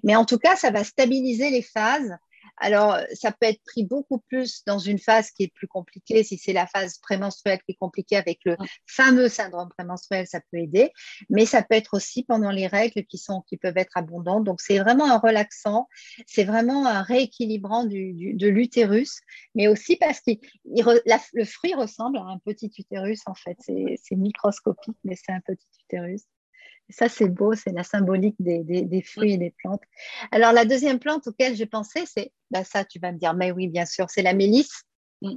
Mais 0.04 0.16
en 0.16 0.26
tout 0.26 0.38
cas, 0.38 0.56
ça 0.56 0.70
va 0.70 0.84
stabiliser 0.84 1.48
les 1.50 1.62
phases 1.62 2.14
alors, 2.60 2.98
ça 3.14 3.32
peut 3.32 3.46
être 3.46 3.62
pris 3.64 3.84
beaucoup 3.84 4.18
plus 4.18 4.62
dans 4.66 4.78
une 4.78 4.98
phase 4.98 5.30
qui 5.30 5.44
est 5.44 5.54
plus 5.54 5.66
compliquée. 5.66 6.22
Si 6.22 6.36
c'est 6.36 6.52
la 6.52 6.66
phase 6.66 6.98
prémenstruelle 6.98 7.58
qui 7.64 7.72
est 7.72 7.78
compliquée 7.80 8.16
avec 8.16 8.40
le 8.44 8.56
fameux 8.86 9.28
syndrome 9.28 9.70
prémenstruel, 9.70 10.26
ça 10.26 10.40
peut 10.52 10.58
aider. 10.58 10.92
Mais 11.30 11.46
ça 11.46 11.62
peut 11.62 11.74
être 11.74 11.94
aussi 11.94 12.22
pendant 12.22 12.50
les 12.50 12.66
règles 12.66 13.04
qui, 13.06 13.16
sont, 13.16 13.42
qui 13.48 13.56
peuvent 13.56 13.78
être 13.78 13.96
abondantes. 13.96 14.44
Donc, 14.44 14.60
c'est 14.60 14.78
vraiment 14.78 15.10
un 15.10 15.18
relaxant. 15.18 15.88
C'est 16.26 16.44
vraiment 16.44 16.86
un 16.86 17.02
rééquilibrant 17.02 17.84
du, 17.84 18.34
de 18.34 18.48
l'utérus, 18.48 19.20
mais 19.54 19.66
aussi 19.66 19.96
parce 19.96 20.20
que 20.20 20.32
le 20.66 21.44
fruit 21.44 21.74
ressemble 21.74 22.18
à 22.18 22.24
un 22.24 22.38
petit 22.38 22.70
utérus, 22.76 23.22
en 23.26 23.34
fait. 23.34 23.56
C'est 23.60 24.16
microscopique, 24.16 24.96
mais 25.04 25.16
c'est 25.16 25.32
un 25.32 25.40
petit 25.40 25.66
utérus. 25.84 26.24
Ça, 26.90 27.08
c'est 27.08 27.28
beau, 27.28 27.54
c'est 27.54 27.72
la 27.72 27.84
symbolique 27.84 28.36
des, 28.38 29.02
fruits 29.02 29.32
et 29.32 29.38
des 29.38 29.54
plantes. 29.62 29.82
Alors, 30.32 30.52
la 30.52 30.64
deuxième 30.64 30.98
plante 30.98 31.26
auquel 31.26 31.54
j'ai 31.54 31.66
pensé, 31.66 32.04
c'est, 32.06 32.32
bah, 32.50 32.64
ça, 32.64 32.84
tu 32.84 32.98
vas 32.98 33.12
me 33.12 33.18
dire, 33.18 33.34
mais 33.34 33.52
oui, 33.52 33.68
bien 33.68 33.86
sûr, 33.86 34.06
c'est 34.08 34.22
la 34.22 34.34
mélisse. 34.34 34.82
Mm. 35.22 35.34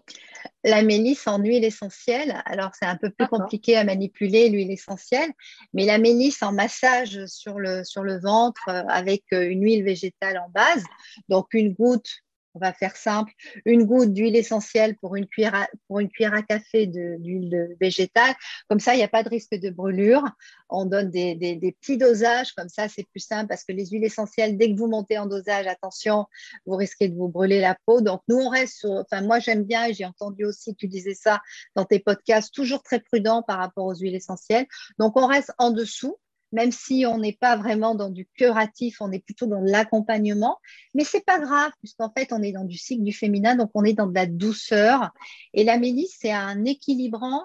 La 0.63 0.81
mélisse 0.81 1.27
en 1.27 1.39
huile 1.39 1.65
essentielle, 1.65 2.41
alors 2.45 2.71
c'est 2.73 2.85
un 2.85 2.95
peu 2.95 3.09
plus 3.09 3.27
compliqué 3.27 3.75
à 3.75 3.83
manipuler 3.83 4.49
l'huile 4.49 4.71
essentielle, 4.71 5.29
mais 5.73 5.85
la 5.85 5.97
mélisse 5.97 6.41
en 6.41 6.53
massage 6.53 7.25
sur 7.25 7.59
le, 7.59 7.83
sur 7.83 8.03
le 8.03 8.19
ventre 8.19 8.63
euh, 8.69 8.83
avec 8.87 9.23
euh, 9.33 9.49
une 9.49 9.63
huile 9.63 9.83
végétale 9.83 10.37
en 10.37 10.49
base, 10.49 10.83
donc 11.27 11.53
une 11.53 11.73
goutte 11.73 12.09
on 12.55 12.59
va 12.59 12.73
faire 12.73 12.95
simple, 12.95 13.31
une 13.65 13.83
goutte 13.83 14.13
d'huile 14.13 14.35
essentielle 14.35 14.95
pour 14.97 15.15
une 15.15 15.27
cuillère 15.27 15.55
à, 15.55 15.67
pour 15.87 15.99
une 15.99 16.09
cuillère 16.09 16.33
à 16.33 16.43
café 16.43 16.87
d'huile 16.87 17.75
végétale. 17.79 18.33
Comme 18.69 18.79
ça, 18.79 18.93
il 18.93 18.97
n'y 18.97 19.03
a 19.03 19.07
pas 19.07 19.23
de 19.23 19.29
risque 19.29 19.55
de 19.55 19.69
brûlure. 19.69 20.23
On 20.69 20.85
donne 20.85 21.09
des, 21.09 21.35
petits 21.79 21.97
dosages, 21.97 22.53
comme 22.53 22.69
ça, 22.69 22.87
c'est 22.89 23.07
plus 23.09 23.19
simple 23.19 23.47
parce 23.47 23.63
que 23.63 23.71
les 23.71 23.87
huiles 23.87 24.03
essentielles, 24.03 24.57
dès 24.57 24.71
que 24.71 24.77
vous 24.77 24.87
montez 24.87 25.17
en 25.17 25.25
dosage, 25.25 25.67
attention, 25.67 26.25
vous 26.65 26.75
risquez 26.75 27.09
de 27.09 27.15
vous 27.15 27.27
brûler 27.27 27.59
la 27.59 27.77
peau. 27.85 28.01
Donc, 28.01 28.21
nous, 28.27 28.37
on 28.37 28.49
reste 28.49 28.79
sur, 28.79 28.91
enfin, 28.91 29.21
moi, 29.21 29.39
j'aime 29.39 29.63
bien, 29.63 29.91
j'ai 29.91 30.05
entendu 30.05 30.45
aussi 30.45 30.73
que 30.73 30.79
tu 30.79 30.87
disais 30.87 31.13
ça 31.13 31.41
dans 31.75 31.85
tes 31.85 31.99
podcasts, 31.99 32.53
toujours 32.53 32.83
très 32.83 32.99
prudent 32.99 33.43
par 33.43 33.57
rapport 33.57 33.85
aux 33.85 33.95
huiles 33.95 34.15
essentielles. 34.15 34.65
Donc, 34.99 35.17
on 35.17 35.27
reste 35.27 35.51
en 35.57 35.71
dessous 35.71 36.17
même 36.53 36.71
si 36.71 37.05
on 37.05 37.17
n'est 37.17 37.33
pas 37.33 37.57
vraiment 37.57 37.95
dans 37.95 38.09
du 38.09 38.27
curatif, 38.27 39.01
on 39.01 39.11
est 39.11 39.19
plutôt 39.19 39.47
dans 39.47 39.59
l'accompagnement. 39.59 40.59
Mais 40.93 41.03
c'est 41.03 41.25
pas 41.25 41.39
grave, 41.39 41.71
puisqu'en 41.79 42.11
fait, 42.15 42.31
on 42.31 42.41
est 42.43 42.51
dans 42.51 42.63
du 42.63 42.77
cycle 42.77 43.03
du 43.03 43.11
féminin, 43.11 43.55
donc 43.55 43.71
on 43.73 43.83
est 43.83 43.93
dans 43.93 44.05
de 44.05 44.13
la 44.13 44.27
douceur. 44.27 45.09
Et 45.53 45.63
la 45.63 45.77
mélisse, 45.77 46.15
c'est 46.19 46.31
un 46.31 46.63
équilibrant. 46.63 47.43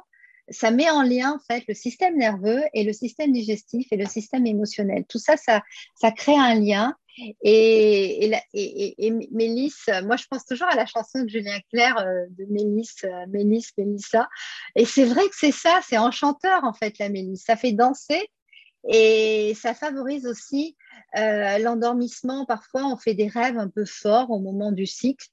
Ça 0.50 0.70
met 0.70 0.90
en 0.90 1.02
lien 1.02 1.34
en 1.34 1.38
fait 1.38 1.64
le 1.68 1.74
système 1.74 2.16
nerveux 2.16 2.62
et 2.72 2.84
le 2.84 2.92
système 2.92 3.32
digestif 3.32 3.86
et 3.90 3.96
le 3.96 4.06
système 4.06 4.46
émotionnel. 4.46 5.04
Tout 5.08 5.18
ça, 5.18 5.36
ça, 5.36 5.62
ça 5.94 6.10
crée 6.10 6.36
un 6.36 6.54
lien. 6.54 6.94
Et, 7.42 8.30
Mélisse, 9.32 9.90
moi 10.04 10.16
je 10.16 10.24
pense 10.30 10.44
toujours 10.44 10.68
à 10.68 10.76
la 10.76 10.86
chanson 10.86 11.22
de 11.22 11.28
Julien 11.28 11.58
Clerc 11.70 11.98
euh, 11.98 12.26
de 12.30 12.46
Mélisse, 12.48 13.04
euh, 13.04 13.26
Mélisse, 13.28 13.72
Mélissa. 13.76 14.28
Et 14.76 14.84
c'est 14.84 15.04
vrai 15.04 15.22
que 15.22 15.34
c'est 15.34 15.52
ça, 15.52 15.80
c'est 15.86 15.98
enchanteur 15.98 16.64
en 16.64 16.72
fait 16.72 16.98
la 16.98 17.08
Mélisse. 17.08 17.44
Ça 17.44 17.56
fait 17.56 17.72
danser 17.72 18.30
et 18.86 19.54
ça 19.54 19.74
favorise 19.74 20.26
aussi 20.26 20.76
euh, 21.16 21.58
l'endormissement. 21.58 22.46
Parfois, 22.46 22.84
on 22.86 22.96
fait 22.96 23.14
des 23.14 23.28
rêves 23.28 23.58
un 23.58 23.68
peu 23.68 23.84
forts 23.84 24.30
au 24.30 24.38
moment 24.38 24.72
du 24.72 24.86
cycle, 24.86 25.26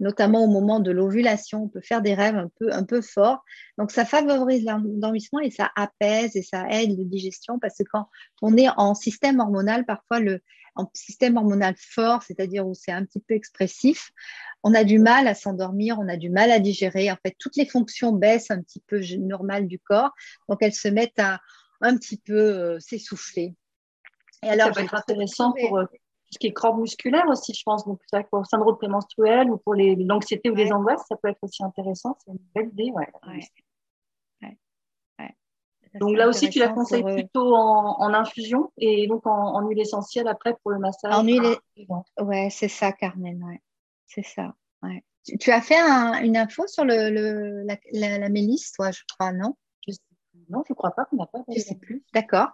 notamment 0.00 0.44
au 0.44 0.48
moment 0.48 0.80
de 0.80 0.90
l'ovulation. 0.90 1.64
On 1.64 1.68
peut 1.68 1.80
faire 1.80 2.02
des 2.02 2.14
rêves 2.14 2.36
un 2.36 2.50
peu, 2.58 2.72
un 2.72 2.84
peu 2.84 3.00
forts. 3.00 3.44
Donc, 3.78 3.92
ça 3.92 4.04
favorise 4.04 4.64
l'endormissement 4.64 5.40
et 5.40 5.50
ça 5.50 5.70
apaise 5.76 6.34
et 6.34 6.42
ça 6.42 6.66
aide 6.70 6.98
la 6.98 7.04
digestion 7.04 7.58
parce 7.58 7.78
que 7.78 7.84
quand 7.90 8.08
on 8.42 8.56
est 8.56 8.68
en 8.76 8.94
système 8.94 9.40
hormonal, 9.40 9.84
parfois 9.84 10.20
le 10.20 10.40
en 10.78 10.88
système 10.94 11.36
hormonal 11.36 11.74
fort, 11.76 12.22
c'est-à-dire 12.22 12.64
où 12.64 12.72
c'est 12.72 12.92
un 12.92 13.04
petit 13.04 13.18
peu 13.18 13.34
expressif, 13.34 14.12
on 14.62 14.74
a 14.74 14.84
du 14.84 15.00
mal 15.00 15.26
à 15.26 15.34
s'endormir, 15.34 15.98
on 15.98 16.08
a 16.08 16.16
du 16.16 16.30
mal 16.30 16.52
à 16.52 16.60
digérer. 16.60 17.10
En 17.10 17.16
fait, 17.16 17.34
toutes 17.38 17.56
les 17.56 17.66
fonctions 17.66 18.12
baissent 18.12 18.50
un 18.52 18.62
petit 18.62 18.80
peu 18.86 19.00
normales 19.18 19.66
du 19.66 19.80
corps. 19.80 20.12
Donc, 20.48 20.58
elles 20.60 20.74
se 20.74 20.88
mettent 20.88 21.18
à 21.18 21.40
un 21.80 21.96
petit 21.96 22.18
peu 22.18 22.34
euh, 22.34 22.80
s'essouffler. 22.80 23.54
Et 24.42 24.48
alors, 24.48 24.68
ça 24.68 24.72
peut 24.72 24.80
être 24.80 24.94
intéressant 24.94 25.52
pour 25.52 25.78
euh, 25.78 25.84
tout 25.84 26.32
ce 26.32 26.38
qui 26.38 26.46
est 26.48 26.52
corps 26.52 26.76
musculaire 26.76 27.26
aussi, 27.28 27.54
je 27.54 27.62
pense. 27.64 27.86
Donc, 27.86 28.00
pour 28.30 28.38
le 28.38 28.44
syndrome 28.44 28.76
prémenstruel 28.76 29.50
ou 29.50 29.58
pour 29.58 29.74
l'anxiété 29.74 30.50
ou 30.50 30.54
les 30.54 30.72
angoisses, 30.72 31.02
ça 31.08 31.16
peut 31.16 31.28
être 31.28 31.42
aussi 31.42 31.64
intéressant. 31.64 32.16
C'est 32.24 32.32
une 32.32 32.38
belle 32.54 32.68
idée. 32.68 32.92
Ouais. 32.92 33.08
Donc 35.94 36.16
là 36.16 36.28
aussi, 36.28 36.50
tu 36.50 36.58
la 36.58 36.68
conseilles 36.68 37.02
plutôt 37.02 37.54
en, 37.54 38.12
infusion 38.12 38.70
et 38.76 39.06
donc 39.06 39.26
en, 39.26 39.66
huile 39.66 39.80
essentielle 39.80 40.28
après 40.28 40.54
pour 40.62 40.70
le 40.70 40.78
massage. 40.78 41.14
En 41.14 41.24
huile, 41.24 41.56
ouais, 42.20 42.48
c'est 42.50 42.68
ça, 42.68 42.92
Carmen. 42.92 43.42
Ouais. 43.42 43.60
C'est 44.06 44.24
ça. 44.24 44.54
Ouais. 44.82 45.02
Tu, 45.40 45.50
as 45.50 45.60
fait 45.60 45.78
une 46.24 46.36
info 46.36 46.66
sur 46.66 46.84
le, 46.84 47.62
la, 47.64 48.18
la, 48.18 48.28
mélisse, 48.28 48.72
toi, 48.72 48.90
je 48.90 49.02
crois, 49.12 49.32
non? 49.32 49.56
Non, 50.50 50.62
je 50.66 50.72
ne 50.72 50.76
crois 50.76 50.92
pas 50.92 51.04
qu'on 51.04 51.16
n'a 51.16 51.26
pas. 51.26 51.40
Je 51.48 51.54
ne 51.54 51.60
sais 51.60 51.74
plus. 51.74 52.02
D'accord. 52.14 52.48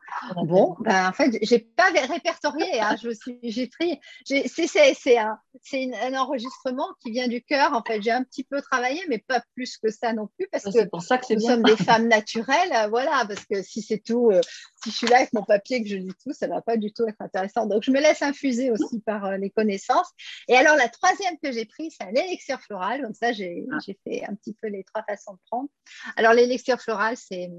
Bon, 0.45 0.77
ben, 0.81 1.09
en 1.09 1.13
fait, 1.13 1.39
je 1.43 1.55
n'ai 1.55 1.61
pas 1.61 1.91
répertorié. 2.09 2.81
Hein, 2.81 2.97
j'ai 3.43 3.67
pris. 3.69 4.01
C'est 4.25 5.19
un, 5.19 5.39
un, 5.73 6.15
enregistrement 6.15 6.89
qui 7.01 7.13
vient 7.13 7.29
du 7.29 7.43
cœur. 7.43 7.73
En 7.73 7.83
fait, 7.83 8.03
j'ai 8.03 8.11
un 8.11 8.25
petit 8.25 8.45
peu 8.45 8.61
travaillé, 8.61 9.01
mais 9.09 9.19
pas 9.19 9.43
plus 9.55 9.77
que 9.79 9.91
ça 9.91 10.13
non 10.13 10.29
plus, 10.37 10.49
parce 10.51 10.65
que, 10.65 10.89
pour 10.89 11.03
ça 11.03 11.19
que 11.19 11.35
nous 11.35 11.41
sommes 11.41 11.63
des 11.63 11.77
femmes 11.77 12.09
naturelles. 12.09 12.89
Voilà, 12.91 13.25
parce 13.27 13.45
que 13.45 13.63
si 13.63 13.83
c'est 13.83 13.99
tout, 13.99 14.31
euh, 14.31 14.41
si 14.85 14.91
je 14.91 14.97
suis 14.97 15.07
là 15.07 15.17
avec 15.17 15.33
mon 15.33 15.43
papier 15.43 15.83
que 15.83 15.89
je 15.89 15.97
lis 15.97 16.13
tout, 16.23 16.33
ça 16.33 16.47
ne 16.47 16.53
va 16.53 16.61
pas 16.61 16.77
du 16.77 16.93
tout 16.93 17.07
être 17.09 17.21
intéressant. 17.21 17.67
Donc, 17.67 17.83
je 17.83 17.91
me 17.91 18.01
laisse 18.01 18.23
infuser 18.23 18.71
aussi 18.71 19.01
par 19.01 19.25
euh, 19.25 19.37
les 19.39 19.51
connaissances. 19.51 20.09
Et 20.49 20.57
alors, 20.57 20.77
la 20.77 20.89
troisième 20.89 21.39
que 21.43 21.53
j'ai 21.53 21.65
prise, 21.65 21.95
c'est 21.99 22.07
un 22.07 22.15
élixir 22.15 22.61
floral. 22.61 23.03
Donc, 23.03 23.17
ça, 23.17 23.33
j'ai 23.33 23.65
ah. 23.73 23.79
fait 24.05 24.25
un 24.29 24.35
petit 24.35 24.55
peu 24.61 24.69
les 24.69 24.85
trois 24.85 25.03
façons 25.05 25.33
de 25.33 25.39
prendre. 25.51 25.69
Alors, 26.17 26.35
l'élixir 26.35 26.81
floral, 26.81 27.17
c'est 27.17 27.51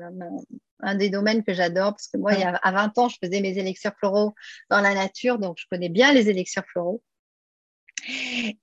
un 0.81 0.95
des 0.95 1.09
domaines 1.09 1.43
que 1.43 1.53
j'adore 1.53 1.91
parce 1.93 2.07
que 2.07 2.17
moi, 2.17 2.33
il 2.33 2.41
y 2.41 2.43
a, 2.43 2.55
à 2.55 2.71
20 2.71 2.97
ans, 2.99 3.09
je 3.09 3.17
faisais 3.23 3.41
mes 3.41 3.57
élixirs 3.57 3.95
floraux 3.97 4.35
dans 4.69 4.81
la 4.81 4.93
nature, 4.93 5.39
donc 5.39 5.57
je 5.59 5.65
connais 5.69 5.89
bien 5.89 6.13
les 6.13 6.29
élixirs 6.29 6.65
floraux. 6.67 7.01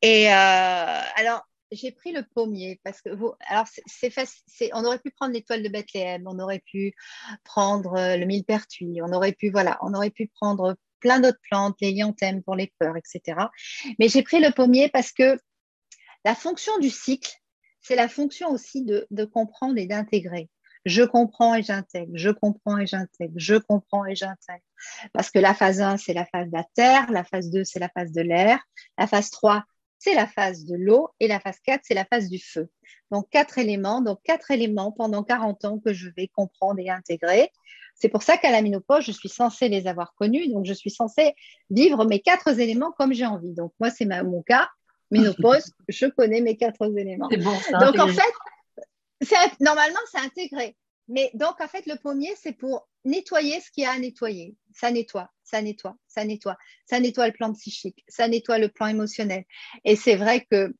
Et 0.03 0.29
euh, 0.29 1.01
alors, 1.17 1.43
j'ai 1.73 1.91
pris 1.91 2.13
le 2.13 2.23
pommier 2.23 2.81
parce 2.85 3.01
que 3.01 3.11
vous, 3.11 3.33
alors 3.49 3.67
c'est 3.87 4.71
on 4.75 4.85
aurait 4.85 4.99
pu 4.99 5.11
prendre 5.11 5.33
l'étoile 5.33 5.63
de 5.63 5.69
Bethléem, 5.69 6.25
on 6.27 6.39
aurait 6.39 6.63
pu 6.65 6.95
prendre 7.45 7.97
euh, 7.97 8.17
le 8.17 8.27
millepertuis, 8.27 9.01
on 9.03 9.13
aurait 9.13 9.33
pu 9.33 9.51
voilà, 9.51 9.79
on 9.83 9.95
aurait 9.95 10.11
pu 10.11 10.29
prendre 10.29 10.77
plein 11.01 11.19
d'autres 11.19 11.41
plantes, 11.51 11.77
les 11.81 11.93
lianthèmes 11.93 12.43
pour 12.43 12.55
les 12.55 12.73
peurs, 12.79 12.97
etc. 12.97 13.47
Mais 13.99 14.09
j'ai 14.09 14.23
pris 14.23 14.41
le 14.41 14.53
pommier 14.53 14.89
parce 14.89 15.13
que 15.13 15.39
la 16.25 16.35
fonction 16.35 16.79
du 16.79 16.91
cycle, 16.91 17.33
c'est 17.81 17.97
la 17.97 18.09
fonction 18.09 18.51
aussi 18.51 18.85
de, 18.85 19.07
de 19.11 19.25
comprendre 19.25 19.77
et 19.79 19.87
d'intégrer. 19.87 20.49
Je 20.85 21.03
comprends 21.03 21.55
et 21.55 21.63
j'intègre, 21.63 22.13
je 22.15 22.31
comprends 22.31 22.79
et 22.79 22.87
j'intègre, 22.87 23.35
je 23.37 23.55
comprends 23.55 24.05
et 24.05 24.17
j'intègre. 24.17 24.65
Parce 25.13 25.31
que 25.31 25.39
la 25.39 25.55
phase 25.55 25.81
1, 25.81 25.97
c'est 25.97 26.13
la 26.13 26.27
phase 26.27 26.49
de 26.49 26.57
la 26.57 26.65
terre, 26.75 27.11
la 27.11 27.25
phase 27.25 27.51
2, 27.51 27.65
c'est 27.65 27.79
la 27.79 27.89
phase 27.89 28.13
de 28.13 28.21
l'air, 28.21 28.61
la 28.99 29.07
phase 29.07 29.31
3, 29.31 29.65
c'est 30.03 30.15
la 30.15 30.27
phase 30.27 30.65
de 30.65 30.75
l'eau 30.77 31.11
et 31.21 31.29
la 31.29 31.39
phase 31.39 31.59
4, 31.65 31.83
c'est 31.85 31.95
la 31.95 32.05
phase 32.05 32.29
du 32.29 32.41
feu. 32.41 32.69
Donc, 33.13 33.29
quatre 33.31 33.59
éléments, 33.59 34.01
donc 34.01 34.19
quatre 34.25 34.51
éléments 34.51 34.91
pendant 34.91 35.23
40 35.23 35.65
ans 35.65 35.79
que 35.79 35.93
je 35.93 36.09
vais 36.17 36.27
comprendre 36.27 36.81
et 36.81 36.91
intégrer. 36.91 37.51
C'est 37.95 38.09
pour 38.09 38.25
ça 38.25 38.37
qu'à 38.37 38.51
la 38.51 38.63
ménopause, 38.63 39.05
je 39.05 39.13
suis 39.13 39.29
censée 39.29 39.69
les 39.69 39.87
avoir 39.87 40.15
connus. 40.15 40.49
Donc, 40.49 40.65
je 40.67 40.73
suis 40.73 40.91
censée 40.91 41.35
vivre 41.71 42.05
mes 42.05 42.19
quatre 42.19 42.59
éléments 42.59 42.91
comme 42.99 43.13
j'ai 43.13 43.27
envie. 43.27 43.53
Donc, 43.53 43.73
moi, 43.79 43.91
c'est 43.91 44.07
mon 44.07 44.43
cas. 44.43 44.69
Ménopause, 45.13 45.71
je 45.89 46.07
connais 46.07 46.41
mes 46.41 46.57
quatre 46.57 46.83
éléments. 46.99 47.29
Bon. 47.29 47.79
Donc, 47.79 47.99
en 47.99 48.09
fait, 48.09 49.61
normalement, 49.61 50.01
c'est 50.11 50.19
intégré. 50.19 50.77
Mais 51.07 51.31
donc, 51.35 51.61
en 51.61 51.69
fait, 51.69 51.87
le 51.87 51.95
pommier, 51.95 52.33
c'est 52.37 52.53
pour 52.53 52.89
nettoyer 53.05 53.61
ce 53.61 53.71
qu'il 53.71 53.85
y 53.85 53.87
a 53.87 53.93
à 53.93 53.99
nettoyer. 53.99 54.57
Ça 54.73 54.91
nettoie, 54.91 55.31
ça 55.45 55.63
nettoie, 55.63 55.97
ça 56.09 56.25
nettoie. 56.25 56.57
Ça 56.87 57.01
nettoie 57.01 57.27
le 57.27 57.33
plan 57.33 57.53
psychique, 57.53 58.05
ça 58.09 58.29
nettoie 58.29 58.59
le 58.59 58.69
plan 58.69 58.87
émotionnel. 58.87 59.45
Et 59.85 59.97
c'est 59.97 60.17
vrai 60.17 60.47
que 60.51 60.75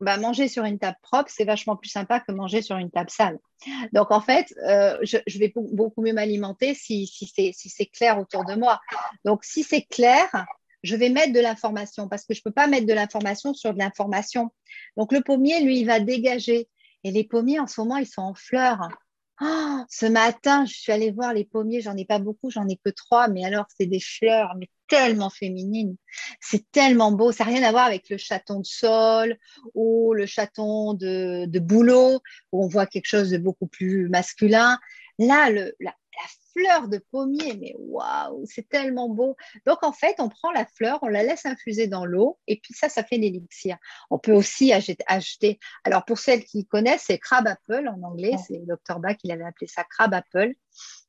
bah, 0.00 0.16
manger 0.16 0.48
sur 0.48 0.64
une 0.64 0.78
table 0.78 0.96
propre, 1.02 1.30
c'est 1.30 1.44
vachement 1.44 1.76
plus 1.76 1.90
sympa 1.90 2.20
que 2.20 2.32
manger 2.32 2.62
sur 2.62 2.76
une 2.76 2.90
table 2.90 3.10
sale. 3.10 3.38
Donc, 3.92 4.10
en 4.10 4.20
fait, 4.20 4.52
euh, 4.66 4.96
je, 5.02 5.38
vais 5.38 5.52
beaucoup 5.54 6.02
mieux 6.02 6.14
m'alimenter 6.14 6.74
si, 6.74 7.06
c'est 7.06 7.86
clair 7.86 8.18
autour 8.18 8.46
de 8.46 8.54
moi. 8.54 8.80
Donc, 9.26 9.44
si 9.44 9.62
c'est 9.62 9.82
clair, 9.82 10.28
je 10.82 10.96
vais 10.96 11.10
mettre 11.10 11.34
de 11.34 11.40
l'information 11.40 12.08
parce 12.08 12.24
que 12.24 12.32
je 12.32 12.40
ne 12.40 12.44
peux 12.44 12.52
pas 12.54 12.66
mettre 12.66 12.86
de 12.86 12.94
l'information 12.94 13.52
sur 13.52 13.74
de 13.74 13.78
l'information. 13.78 14.50
Donc, 14.96 15.12
le 15.12 15.20
pommier, 15.20 15.60
lui, 15.62 15.80
il 15.80 15.86
va 15.86 16.00
dégager. 16.00 16.68
Et 17.04 17.10
les 17.10 17.24
pommiers, 17.24 17.60
en 17.60 17.66
ce 17.66 17.80
moment, 17.82 17.98
ils 17.98 18.06
sont 18.06 18.22
en 18.22 18.34
fleurs. 18.34 18.88
Oh, 19.42 19.80
ce 19.88 20.04
matin, 20.04 20.66
je 20.66 20.74
suis 20.74 20.92
allée 20.92 21.10
voir 21.10 21.32
les 21.32 21.46
pommiers, 21.46 21.80
j'en 21.80 21.96
ai 21.96 22.04
pas 22.04 22.18
beaucoup, 22.18 22.50
j'en 22.50 22.68
ai 22.68 22.76
que 22.76 22.90
trois, 22.90 23.28
mais 23.28 23.44
alors 23.44 23.64
c'est 23.74 23.86
des 23.86 24.00
fleurs, 24.00 24.54
mais 24.58 24.68
tellement 24.86 25.30
féminines. 25.30 25.96
C'est 26.40 26.70
tellement 26.70 27.12
beau. 27.12 27.32
Ça 27.32 27.44
n'a 27.44 27.52
rien 27.52 27.62
à 27.62 27.70
voir 27.70 27.86
avec 27.86 28.10
le 28.10 28.18
chaton 28.18 28.60
de 28.60 28.66
sol 28.66 29.38
ou 29.74 30.12
le 30.12 30.26
chaton 30.26 30.92
de, 30.92 31.46
de 31.46 31.58
boulot, 31.58 32.20
où 32.52 32.64
on 32.64 32.68
voit 32.68 32.86
quelque 32.86 33.06
chose 33.06 33.30
de 33.30 33.38
beaucoup 33.38 33.66
plus 33.66 34.10
masculin. 34.10 34.78
Là, 35.18 35.48
le, 35.50 35.74
la, 35.80 35.94
fleur 36.52 36.88
de 36.88 36.98
pommier, 37.10 37.56
mais 37.60 37.74
waouh, 37.78 38.44
c'est 38.46 38.68
tellement 38.68 39.08
beau. 39.08 39.36
Donc 39.66 39.82
en 39.82 39.92
fait, 39.92 40.16
on 40.18 40.28
prend 40.28 40.50
la 40.52 40.66
fleur, 40.66 40.98
on 41.02 41.08
la 41.08 41.22
laisse 41.22 41.46
infuser 41.46 41.86
dans 41.86 42.04
l'eau, 42.04 42.38
et 42.46 42.60
puis 42.62 42.74
ça, 42.74 42.88
ça 42.88 43.04
fait 43.04 43.18
l'élixir. 43.18 43.76
On 44.10 44.18
peut 44.18 44.32
aussi 44.32 44.72
acheter, 44.72 45.58
alors 45.84 46.04
pour 46.04 46.18
celles 46.18 46.44
qui 46.44 46.66
connaissent, 46.66 47.04
c'est 47.06 47.18
crab 47.18 47.46
apple 47.46 47.88
en 47.88 48.02
anglais, 48.02 48.34
c'est 48.46 48.58
le 48.58 48.66
docteur 48.66 49.00
Bach 49.00 49.16
qui 49.16 49.30
avait 49.32 49.44
appelé 49.44 49.66
ça 49.66 49.84
crab 49.84 50.14
apple. 50.14 50.54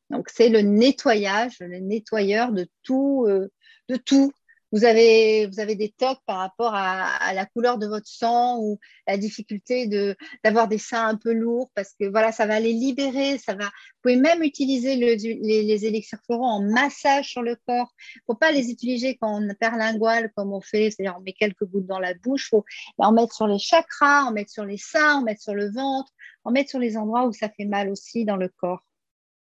Donc 0.09 0.29
c'est 0.29 0.49
le 0.49 0.61
nettoyage, 0.61 1.57
le 1.61 1.79
nettoyeur 1.79 2.51
de 2.51 2.67
tout, 2.83 3.25
euh, 3.27 3.51
de 3.87 3.95
tout, 3.95 4.33
vous 4.71 4.85
avez, 4.85 5.47
vous 5.47 5.59
avez 5.59 5.75
des 5.75 5.89
tocs 5.89 6.19
par 6.25 6.37
rapport 6.37 6.73
à, 6.73 7.33
la 7.33 7.45
couleur 7.45 7.77
de 7.77 7.87
votre 7.87 8.07
sang 8.07 8.59
ou 8.59 8.79
la 9.07 9.17
difficulté 9.17 9.87
de, 9.87 10.15
d'avoir 10.43 10.67
des 10.67 10.77
seins 10.77 11.07
un 11.07 11.15
peu 11.15 11.33
lourds 11.33 11.69
parce 11.75 11.93
que 11.99 12.05
voilà, 12.05 12.31
ça 12.31 12.45
va 12.45 12.59
les 12.59 12.73
libérer. 12.73 13.37
Ça 13.37 13.53
va, 13.53 13.65
vous 13.65 14.01
pouvez 14.03 14.15
même 14.15 14.43
utiliser 14.43 14.95
les, 14.95 15.15
les 15.17 15.85
élixirs 15.85 16.19
floraux 16.25 16.45
en 16.45 16.61
massage 16.61 17.29
sur 17.29 17.41
le 17.41 17.55
corps. 17.67 17.93
Il 18.15 18.19
ne 18.19 18.33
faut 18.33 18.35
pas 18.35 18.51
les 18.51 18.69
utiliser 18.69 19.17
quand 19.17 19.41
on 19.41 19.53
perlingual 19.55 20.31
comme 20.35 20.53
on 20.53 20.61
fait, 20.61 20.91
c'est-à-dire 20.91 21.15
on 21.17 21.21
met 21.21 21.33
quelques 21.33 21.65
gouttes 21.65 21.87
dans 21.87 21.99
la 21.99 22.13
bouche. 22.13 22.47
Il 22.47 22.49
faut 22.49 22.65
en 22.97 23.11
mettre 23.11 23.33
sur 23.33 23.47
les 23.47 23.59
chakras, 23.59 24.23
en 24.23 24.31
mettre 24.31 24.51
sur 24.51 24.65
les 24.65 24.77
seins, 24.77 25.15
en 25.15 25.21
mettre 25.23 25.41
sur 25.41 25.53
le 25.53 25.71
ventre, 25.71 26.11
en 26.43 26.51
mettre 26.51 26.69
sur 26.69 26.79
les 26.79 26.97
endroits 26.97 27.27
où 27.27 27.33
ça 27.33 27.49
fait 27.49 27.65
mal 27.65 27.89
aussi 27.89 28.25
dans 28.25 28.37
le 28.37 28.49
corps. 28.49 28.83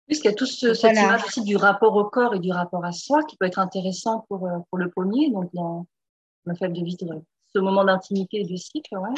Puisqu'il 0.07 0.27
y 0.27 0.31
a 0.31 0.35
tout 0.35 0.45
ce, 0.45 0.73
cette 0.73 0.97
image 0.97 1.25
aussi 1.25 1.41
du 1.41 1.55
rapport 1.55 1.95
au 1.95 2.05
corps 2.05 2.35
et 2.35 2.39
du 2.39 2.51
rapport 2.51 2.85
à 2.85 2.91
soi 2.91 3.23
qui 3.23 3.37
peut 3.37 3.45
être 3.45 3.59
intéressant 3.59 4.25
pour, 4.29 4.45
euh, 4.45 4.59
pour 4.69 4.77
le 4.77 4.89
pommier, 4.89 5.31
donc 5.31 5.53
dans 5.53 5.87
le 6.45 6.55
fait 6.55 6.69
de 6.69 6.83
vivre 6.83 7.23
ce 7.53 7.59
moment 7.59 7.83
d'intimité 7.83 8.41
et 8.41 8.43
du 8.43 8.57
cycle. 8.57 8.97
Ouais. 8.97 9.09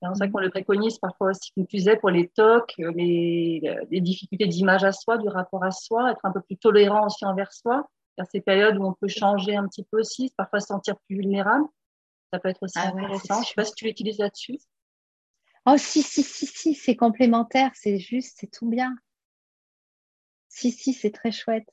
C'est 0.00 0.08
pour 0.08 0.16
ça 0.16 0.28
qu'on 0.28 0.38
le 0.38 0.50
préconise 0.50 0.98
parfois 0.98 1.30
aussi, 1.30 1.50
comme 1.52 1.66
tu 1.66 1.76
disais, 1.76 1.96
pour 1.96 2.10
les 2.10 2.28
tocs, 2.28 2.74
les, 2.78 3.60
les 3.90 4.00
difficultés 4.00 4.46
d'image 4.46 4.84
à 4.84 4.92
soi, 4.92 5.18
du 5.18 5.28
rapport 5.28 5.64
à 5.64 5.70
soi, 5.70 6.10
être 6.12 6.24
un 6.24 6.30
peu 6.30 6.40
plus 6.40 6.56
tolérant 6.56 7.06
aussi 7.06 7.24
envers 7.24 7.52
soi. 7.52 7.88
A 8.16 8.24
ces 8.26 8.40
périodes 8.40 8.76
où 8.78 8.84
on 8.84 8.92
peut 8.92 9.08
changer 9.08 9.56
un 9.56 9.66
petit 9.66 9.82
peu 9.82 9.98
aussi, 9.98 10.32
parfois 10.36 10.60
se 10.60 10.68
sentir 10.68 10.94
plus 11.06 11.16
vulnérable. 11.16 11.64
Ça 12.32 12.38
peut 12.38 12.48
être 12.48 12.62
aussi 12.62 12.78
ah 12.78 12.88
intéressant. 12.88 13.34
Je 13.34 13.40
ne 13.40 13.44
sais 13.44 13.54
pas 13.56 13.64
si 13.64 13.74
tu 13.74 13.86
l'utilises 13.86 14.18
là-dessus. 14.18 14.58
Oh, 15.66 15.74
si, 15.76 16.02
si, 16.02 16.22
si, 16.22 16.46
si, 16.46 16.74
c'est 16.74 16.94
complémentaire, 16.94 17.70
c'est 17.74 17.98
juste, 17.98 18.36
c'est 18.38 18.50
tout 18.50 18.68
bien. 18.68 18.94
Si, 20.54 20.70
si, 20.70 20.92
c'est 20.92 21.10
très 21.10 21.32
chouette. 21.32 21.68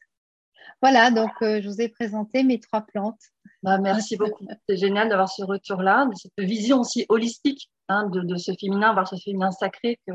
Voilà, 0.82 1.12
donc 1.12 1.32
euh, 1.44 1.62
je 1.62 1.70
vous 1.70 1.82
ai 1.82 1.88
présenté 1.88 2.42
mes 2.42 2.60
trois 2.60 2.82
plantes. 2.82 3.22
Bah, 3.62 3.78
merci 3.78 4.18
beaucoup. 4.18 4.48
C'est 4.68 4.78
génial 4.78 5.08
d'avoir 5.08 5.30
ce 5.30 5.44
retour-là, 5.44 6.08
de 6.08 6.16
cette 6.16 6.34
vision 6.40 6.80
aussi 6.80 7.06
holistique 7.08 7.70
hein, 7.90 8.10
de, 8.10 8.36
ce 8.38 8.52
féminin, 8.60 8.92
voir 8.94 9.08
ce 9.08 9.18
féminin 9.18 9.52
sacré 9.52 10.00
que, 10.08 10.14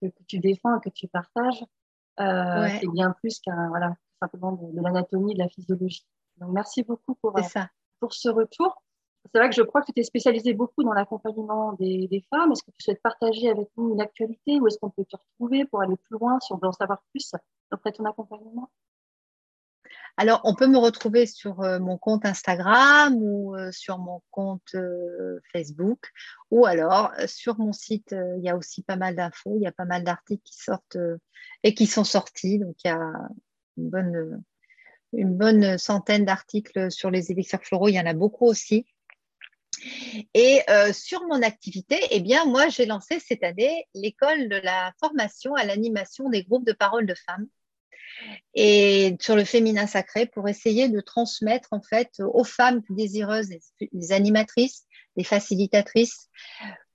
que, 0.00 0.06
tu 0.28 0.38
défends, 0.38 0.78
que 0.78 0.88
tu 0.88 1.08
partages. 1.08 1.64
Euh, 2.20 2.68
C'est 2.80 2.90
bien 2.92 3.10
plus 3.10 3.40
qu'un 3.40 3.68
voilà, 3.70 3.96
simplement 4.20 4.52
de, 4.52 4.80
l'anatomie, 4.80 5.34
de 5.34 5.40
la 5.40 5.48
physiologie. 5.48 6.06
Donc 6.36 6.52
merci 6.52 6.84
beaucoup 6.84 7.16
pour, 7.16 7.36
euh, 7.36 7.42
pour 7.98 8.14
ce 8.14 8.28
retour. 8.28 8.84
C'est 9.32 9.38
vrai 9.38 9.48
que 9.48 9.54
je 9.54 9.62
crois 9.62 9.82
que 9.82 9.90
tu 9.92 10.00
es 10.00 10.04
spécialisée 10.04 10.52
beaucoup 10.52 10.84
dans 10.84 10.92
l'accompagnement 10.92 11.72
des, 11.74 12.24
femmes. 12.30 12.52
Est-ce 12.52 12.62
que 12.62 12.70
tu 12.70 12.82
souhaites 12.82 13.02
partager 13.02 13.48
avec 13.48 13.68
nous 13.76 13.94
une 13.94 14.00
actualité 14.00 14.60
ou 14.60 14.66
est-ce 14.66 14.78
qu'on 14.78 14.90
peut 14.90 15.04
te 15.04 15.16
retrouver 15.16 15.64
pour 15.64 15.80
aller 15.80 15.96
plus 15.96 16.18
loin 16.18 16.38
si 16.40 16.52
on 16.52 16.58
veut 16.58 16.68
en 16.68 16.72
savoir 16.72 17.02
plus 17.10 17.32
après 17.70 17.92
ton 17.92 18.04
accompagnement? 18.04 18.70
Alors, 20.16 20.40
on 20.44 20.54
peut 20.54 20.68
me 20.68 20.78
retrouver 20.78 21.26
sur 21.26 21.60
euh, 21.62 21.80
mon 21.80 21.98
compte 21.98 22.24
Instagram 22.24 23.16
ou 23.16 23.56
euh, 23.56 23.72
sur 23.72 23.98
mon 23.98 24.22
compte 24.30 24.74
euh, 24.76 25.40
Facebook 25.52 26.12
ou 26.52 26.66
alors 26.66 27.10
sur 27.26 27.58
mon 27.58 27.72
site, 27.72 28.14
il 28.36 28.44
y 28.44 28.48
a 28.48 28.56
aussi 28.56 28.82
pas 28.82 28.94
mal 28.94 29.16
d'infos, 29.16 29.56
il 29.56 29.62
y 29.62 29.66
a 29.66 29.72
pas 29.72 29.86
mal 29.86 30.04
d'articles 30.04 30.42
qui 30.44 30.56
sortent 30.56 30.98
et 31.64 31.74
qui 31.74 31.86
sont 31.86 32.04
sortis. 32.04 32.60
Donc, 32.60 32.76
il 32.84 32.88
y 32.88 32.90
a 32.90 33.12
une 33.76 33.90
bonne, 33.90 34.44
une 35.12 35.36
bonne 35.36 35.78
centaine 35.78 36.24
d'articles 36.24 36.92
sur 36.92 37.10
les 37.10 37.32
élixirs 37.32 37.62
floraux, 37.62 37.88
il 37.88 37.94
y 37.94 38.00
en 38.00 38.06
a 38.06 38.14
beaucoup 38.14 38.46
aussi. 38.46 38.86
Et 40.34 40.62
euh, 40.70 40.92
sur 40.92 41.22
mon 41.26 41.42
activité, 41.42 41.98
eh 42.10 42.20
bien, 42.20 42.44
moi, 42.44 42.68
j'ai 42.68 42.86
lancé 42.86 43.20
cette 43.20 43.42
année 43.42 43.86
l'école 43.94 44.48
de 44.48 44.56
la 44.56 44.92
formation 45.00 45.54
à 45.54 45.64
l'animation 45.64 46.28
des 46.28 46.44
groupes 46.44 46.66
de 46.66 46.72
parole 46.72 47.06
de 47.06 47.14
femmes 47.14 47.46
et 48.54 49.16
sur 49.20 49.36
le 49.36 49.44
féminin 49.44 49.86
sacré 49.86 50.26
pour 50.26 50.48
essayer 50.48 50.88
de 50.88 51.00
transmettre 51.00 51.68
en 51.72 51.82
fait 51.82 52.10
aux 52.20 52.44
femmes 52.44 52.82
désireuses, 52.90 53.48
des 53.92 54.12
animatrices, 54.12 54.84
des 55.16 55.24
facilitatrices, 55.24 56.28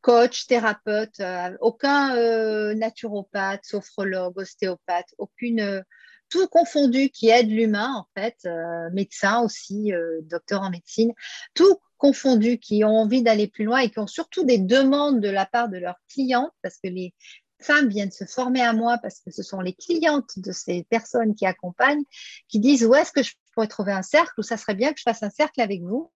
coachs, 0.02 0.48
thérapeutes, 0.48 1.20
euh, 1.20 1.58
aucun 1.60 2.15
euh, 2.15 2.74
naturopathe, 2.74 3.65
sophrologue, 3.65 4.38
ostéopathe, 4.38 5.13
aucune 5.18 5.84
tout 6.30 6.48
confondu 6.48 7.10
qui 7.10 7.30
aide 7.30 7.50
l'humain 7.50 7.94
en 7.96 8.08
fait, 8.20 8.48
médecin 8.94 9.42
aussi, 9.42 9.92
docteur 10.24 10.62
en 10.62 10.70
médecine, 10.70 11.13
tout 11.54 11.78
confondus, 11.98 12.60
qui 12.60 12.84
ont 12.84 12.96
envie 12.96 13.22
d'aller 13.22 13.48
plus 13.48 13.65
loin 13.65 13.80
et 13.80 13.89
qui 13.89 14.00
ont 14.00 14.08
surtout 14.08 14.44
des 14.46 14.58
demandes 14.58 15.20
de 15.20 15.30
la 15.30 15.46
part 15.46 15.70
de 15.70 15.78
leurs 15.78 16.00
clientes, 16.08 16.54
parce 16.62 16.78
que 16.78 16.88
les 16.88 17.13
femmes 17.62 17.89
viennent 17.89 18.12
se 18.12 18.24
former 18.24 18.62
à 18.62 18.72
moi 18.72 18.98
parce 19.02 19.20
que 19.20 19.32
ce 19.32 19.44
sont 19.44 19.60
les 19.60 19.74
clientes 19.74 20.39
de 20.39 20.54
ces 20.54 20.86
personnes 20.89 21.36
qui 21.36 21.46
accompagnent, 21.46 22.06
qui 22.48 22.60
disent 22.60 22.86
où 22.86 22.96
est-ce 22.96 23.12
que 23.12 23.22
je 23.22 23.34
pourrais 23.54 23.68
trouver 23.68 23.92
un 23.92 24.02
cercle, 24.02 24.34
ou 24.38 24.44
ça 24.44 24.56
serait 24.56 24.76
bien 24.76 24.94
que 24.94 25.00
je 25.00 25.04
fasse 25.04 25.24
un 25.24 25.30
cercle 25.30 25.60
avec 25.60 25.82
vous. 25.82 26.10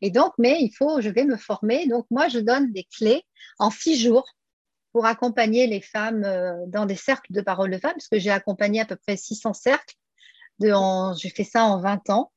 Et 0.00 0.10
donc, 0.10 0.32
mais 0.38 0.58
il 0.60 0.72
faut, 0.72 1.00
je 1.00 1.10
vais 1.10 1.24
me 1.24 1.36
former. 1.36 1.86
Donc, 1.86 2.06
moi, 2.10 2.26
je 2.28 2.40
donne 2.40 2.72
des 2.72 2.84
clés 2.84 3.22
en 3.58 3.70
six 3.70 3.96
jours 3.96 4.26
pour 4.92 5.06
accompagner 5.06 5.66
les 5.66 5.80
femmes 5.80 6.24
euh, 6.24 6.64
dans 6.66 6.86
des 6.86 6.96
cercles 6.96 7.32
de 7.32 7.40
parole 7.40 7.70
de 7.70 7.78
femmes, 7.78 7.92
parce 7.92 8.08
que 8.08 8.18
j'ai 8.18 8.30
accompagné 8.30 8.80
à 8.80 8.84
peu 8.84 8.96
près 8.96 9.16
600 9.16 9.54
cercles. 9.54 9.94
J'ai 10.60 11.30
fait 11.30 11.44
ça 11.44 11.64
en 11.64 11.80
20 11.80 12.10
ans. 12.10 12.32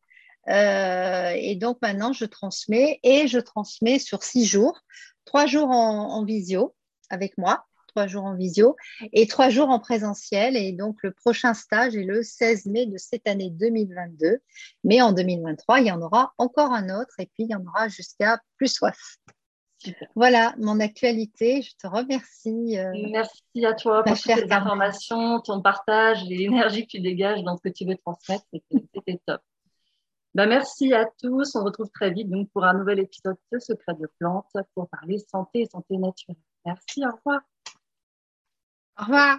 Euh, 0.49 1.33
et 1.35 1.55
donc 1.55 1.77
maintenant, 1.81 2.13
je 2.13 2.25
transmets 2.25 2.99
et 3.03 3.27
je 3.27 3.39
transmets 3.39 3.99
sur 3.99 4.23
six 4.23 4.45
jours, 4.45 4.79
trois 5.25 5.45
jours 5.45 5.69
en, 5.69 6.23
visio 6.25 6.75
avec 7.09 7.37
moi, 7.37 7.65
trois 7.87 8.07
jours 8.07 8.23
en 8.23 8.35
visio 8.35 8.75
et 9.13 9.27
trois 9.27 9.49
jours 9.49 9.69
en 9.69 9.79
présentiel. 9.79 10.57
Et 10.57 10.71
donc 10.71 10.97
le 11.03 11.11
prochain 11.11 11.53
stage 11.53 11.95
est 11.95 12.03
le 12.03 12.23
16 12.23 12.65
mai 12.67 12.85
de 12.87 12.97
cette 12.97 13.27
année 13.27 13.49
2022. 13.51 14.39
Mais 14.83 15.01
en 15.01 15.11
2023, 15.11 15.81
il 15.81 15.87
y 15.87 15.91
en 15.91 16.01
aura 16.01 16.33
encore 16.37 16.73
un 16.73 16.89
autre 16.89 17.13
et 17.19 17.25
puis 17.27 17.43
il 17.43 17.51
y 17.51 17.55
en 17.55 17.65
aura 17.65 17.87
jusqu'à 17.87 18.39
plus 18.57 18.73
soif. 18.73 19.17
Voilà 20.15 20.53
mon 20.57 20.79
actualité. 20.79 21.61
Je 21.61 21.75
te 21.75 21.87
remercie. 21.87 22.77
Euh, 22.77 22.91
Merci 23.11 23.65
à 23.65 23.73
toi 23.73 24.03
pour 24.03 24.13
toutes 24.13 24.33
ces 24.33 24.51
informations, 24.51 25.39
ton 25.41 25.61
partage 25.61 26.23
et 26.29 26.37
l'énergie 26.37 26.85
que 26.85 26.91
tu 26.91 26.99
dégages 26.99 27.43
dans 27.43 27.57
ce 27.57 27.61
que 27.61 27.73
tu 27.73 27.85
veux 27.85 27.97
transmettre. 27.97 28.45
C'était 28.71 29.19
top. 29.25 29.41
Ben, 30.33 30.47
merci 30.47 30.93
à 30.93 31.05
tous. 31.21 31.55
On 31.55 31.59
se 31.59 31.65
retrouve 31.65 31.89
très 31.89 32.11
vite 32.11 32.29
donc, 32.29 32.49
pour 32.51 32.63
un 32.63 32.73
nouvel 32.73 32.99
épisode 32.99 33.37
de 33.51 33.59
Secret 33.59 33.95
de 33.95 34.09
plantes 34.19 34.55
pour 34.73 34.89
parler 34.89 35.17
santé 35.19 35.61
et 35.61 35.65
santé 35.65 35.97
naturelle. 35.97 36.37
Merci, 36.65 37.03
au 37.05 37.15
revoir. 37.15 37.41
Au 38.99 39.03
revoir. 39.03 39.37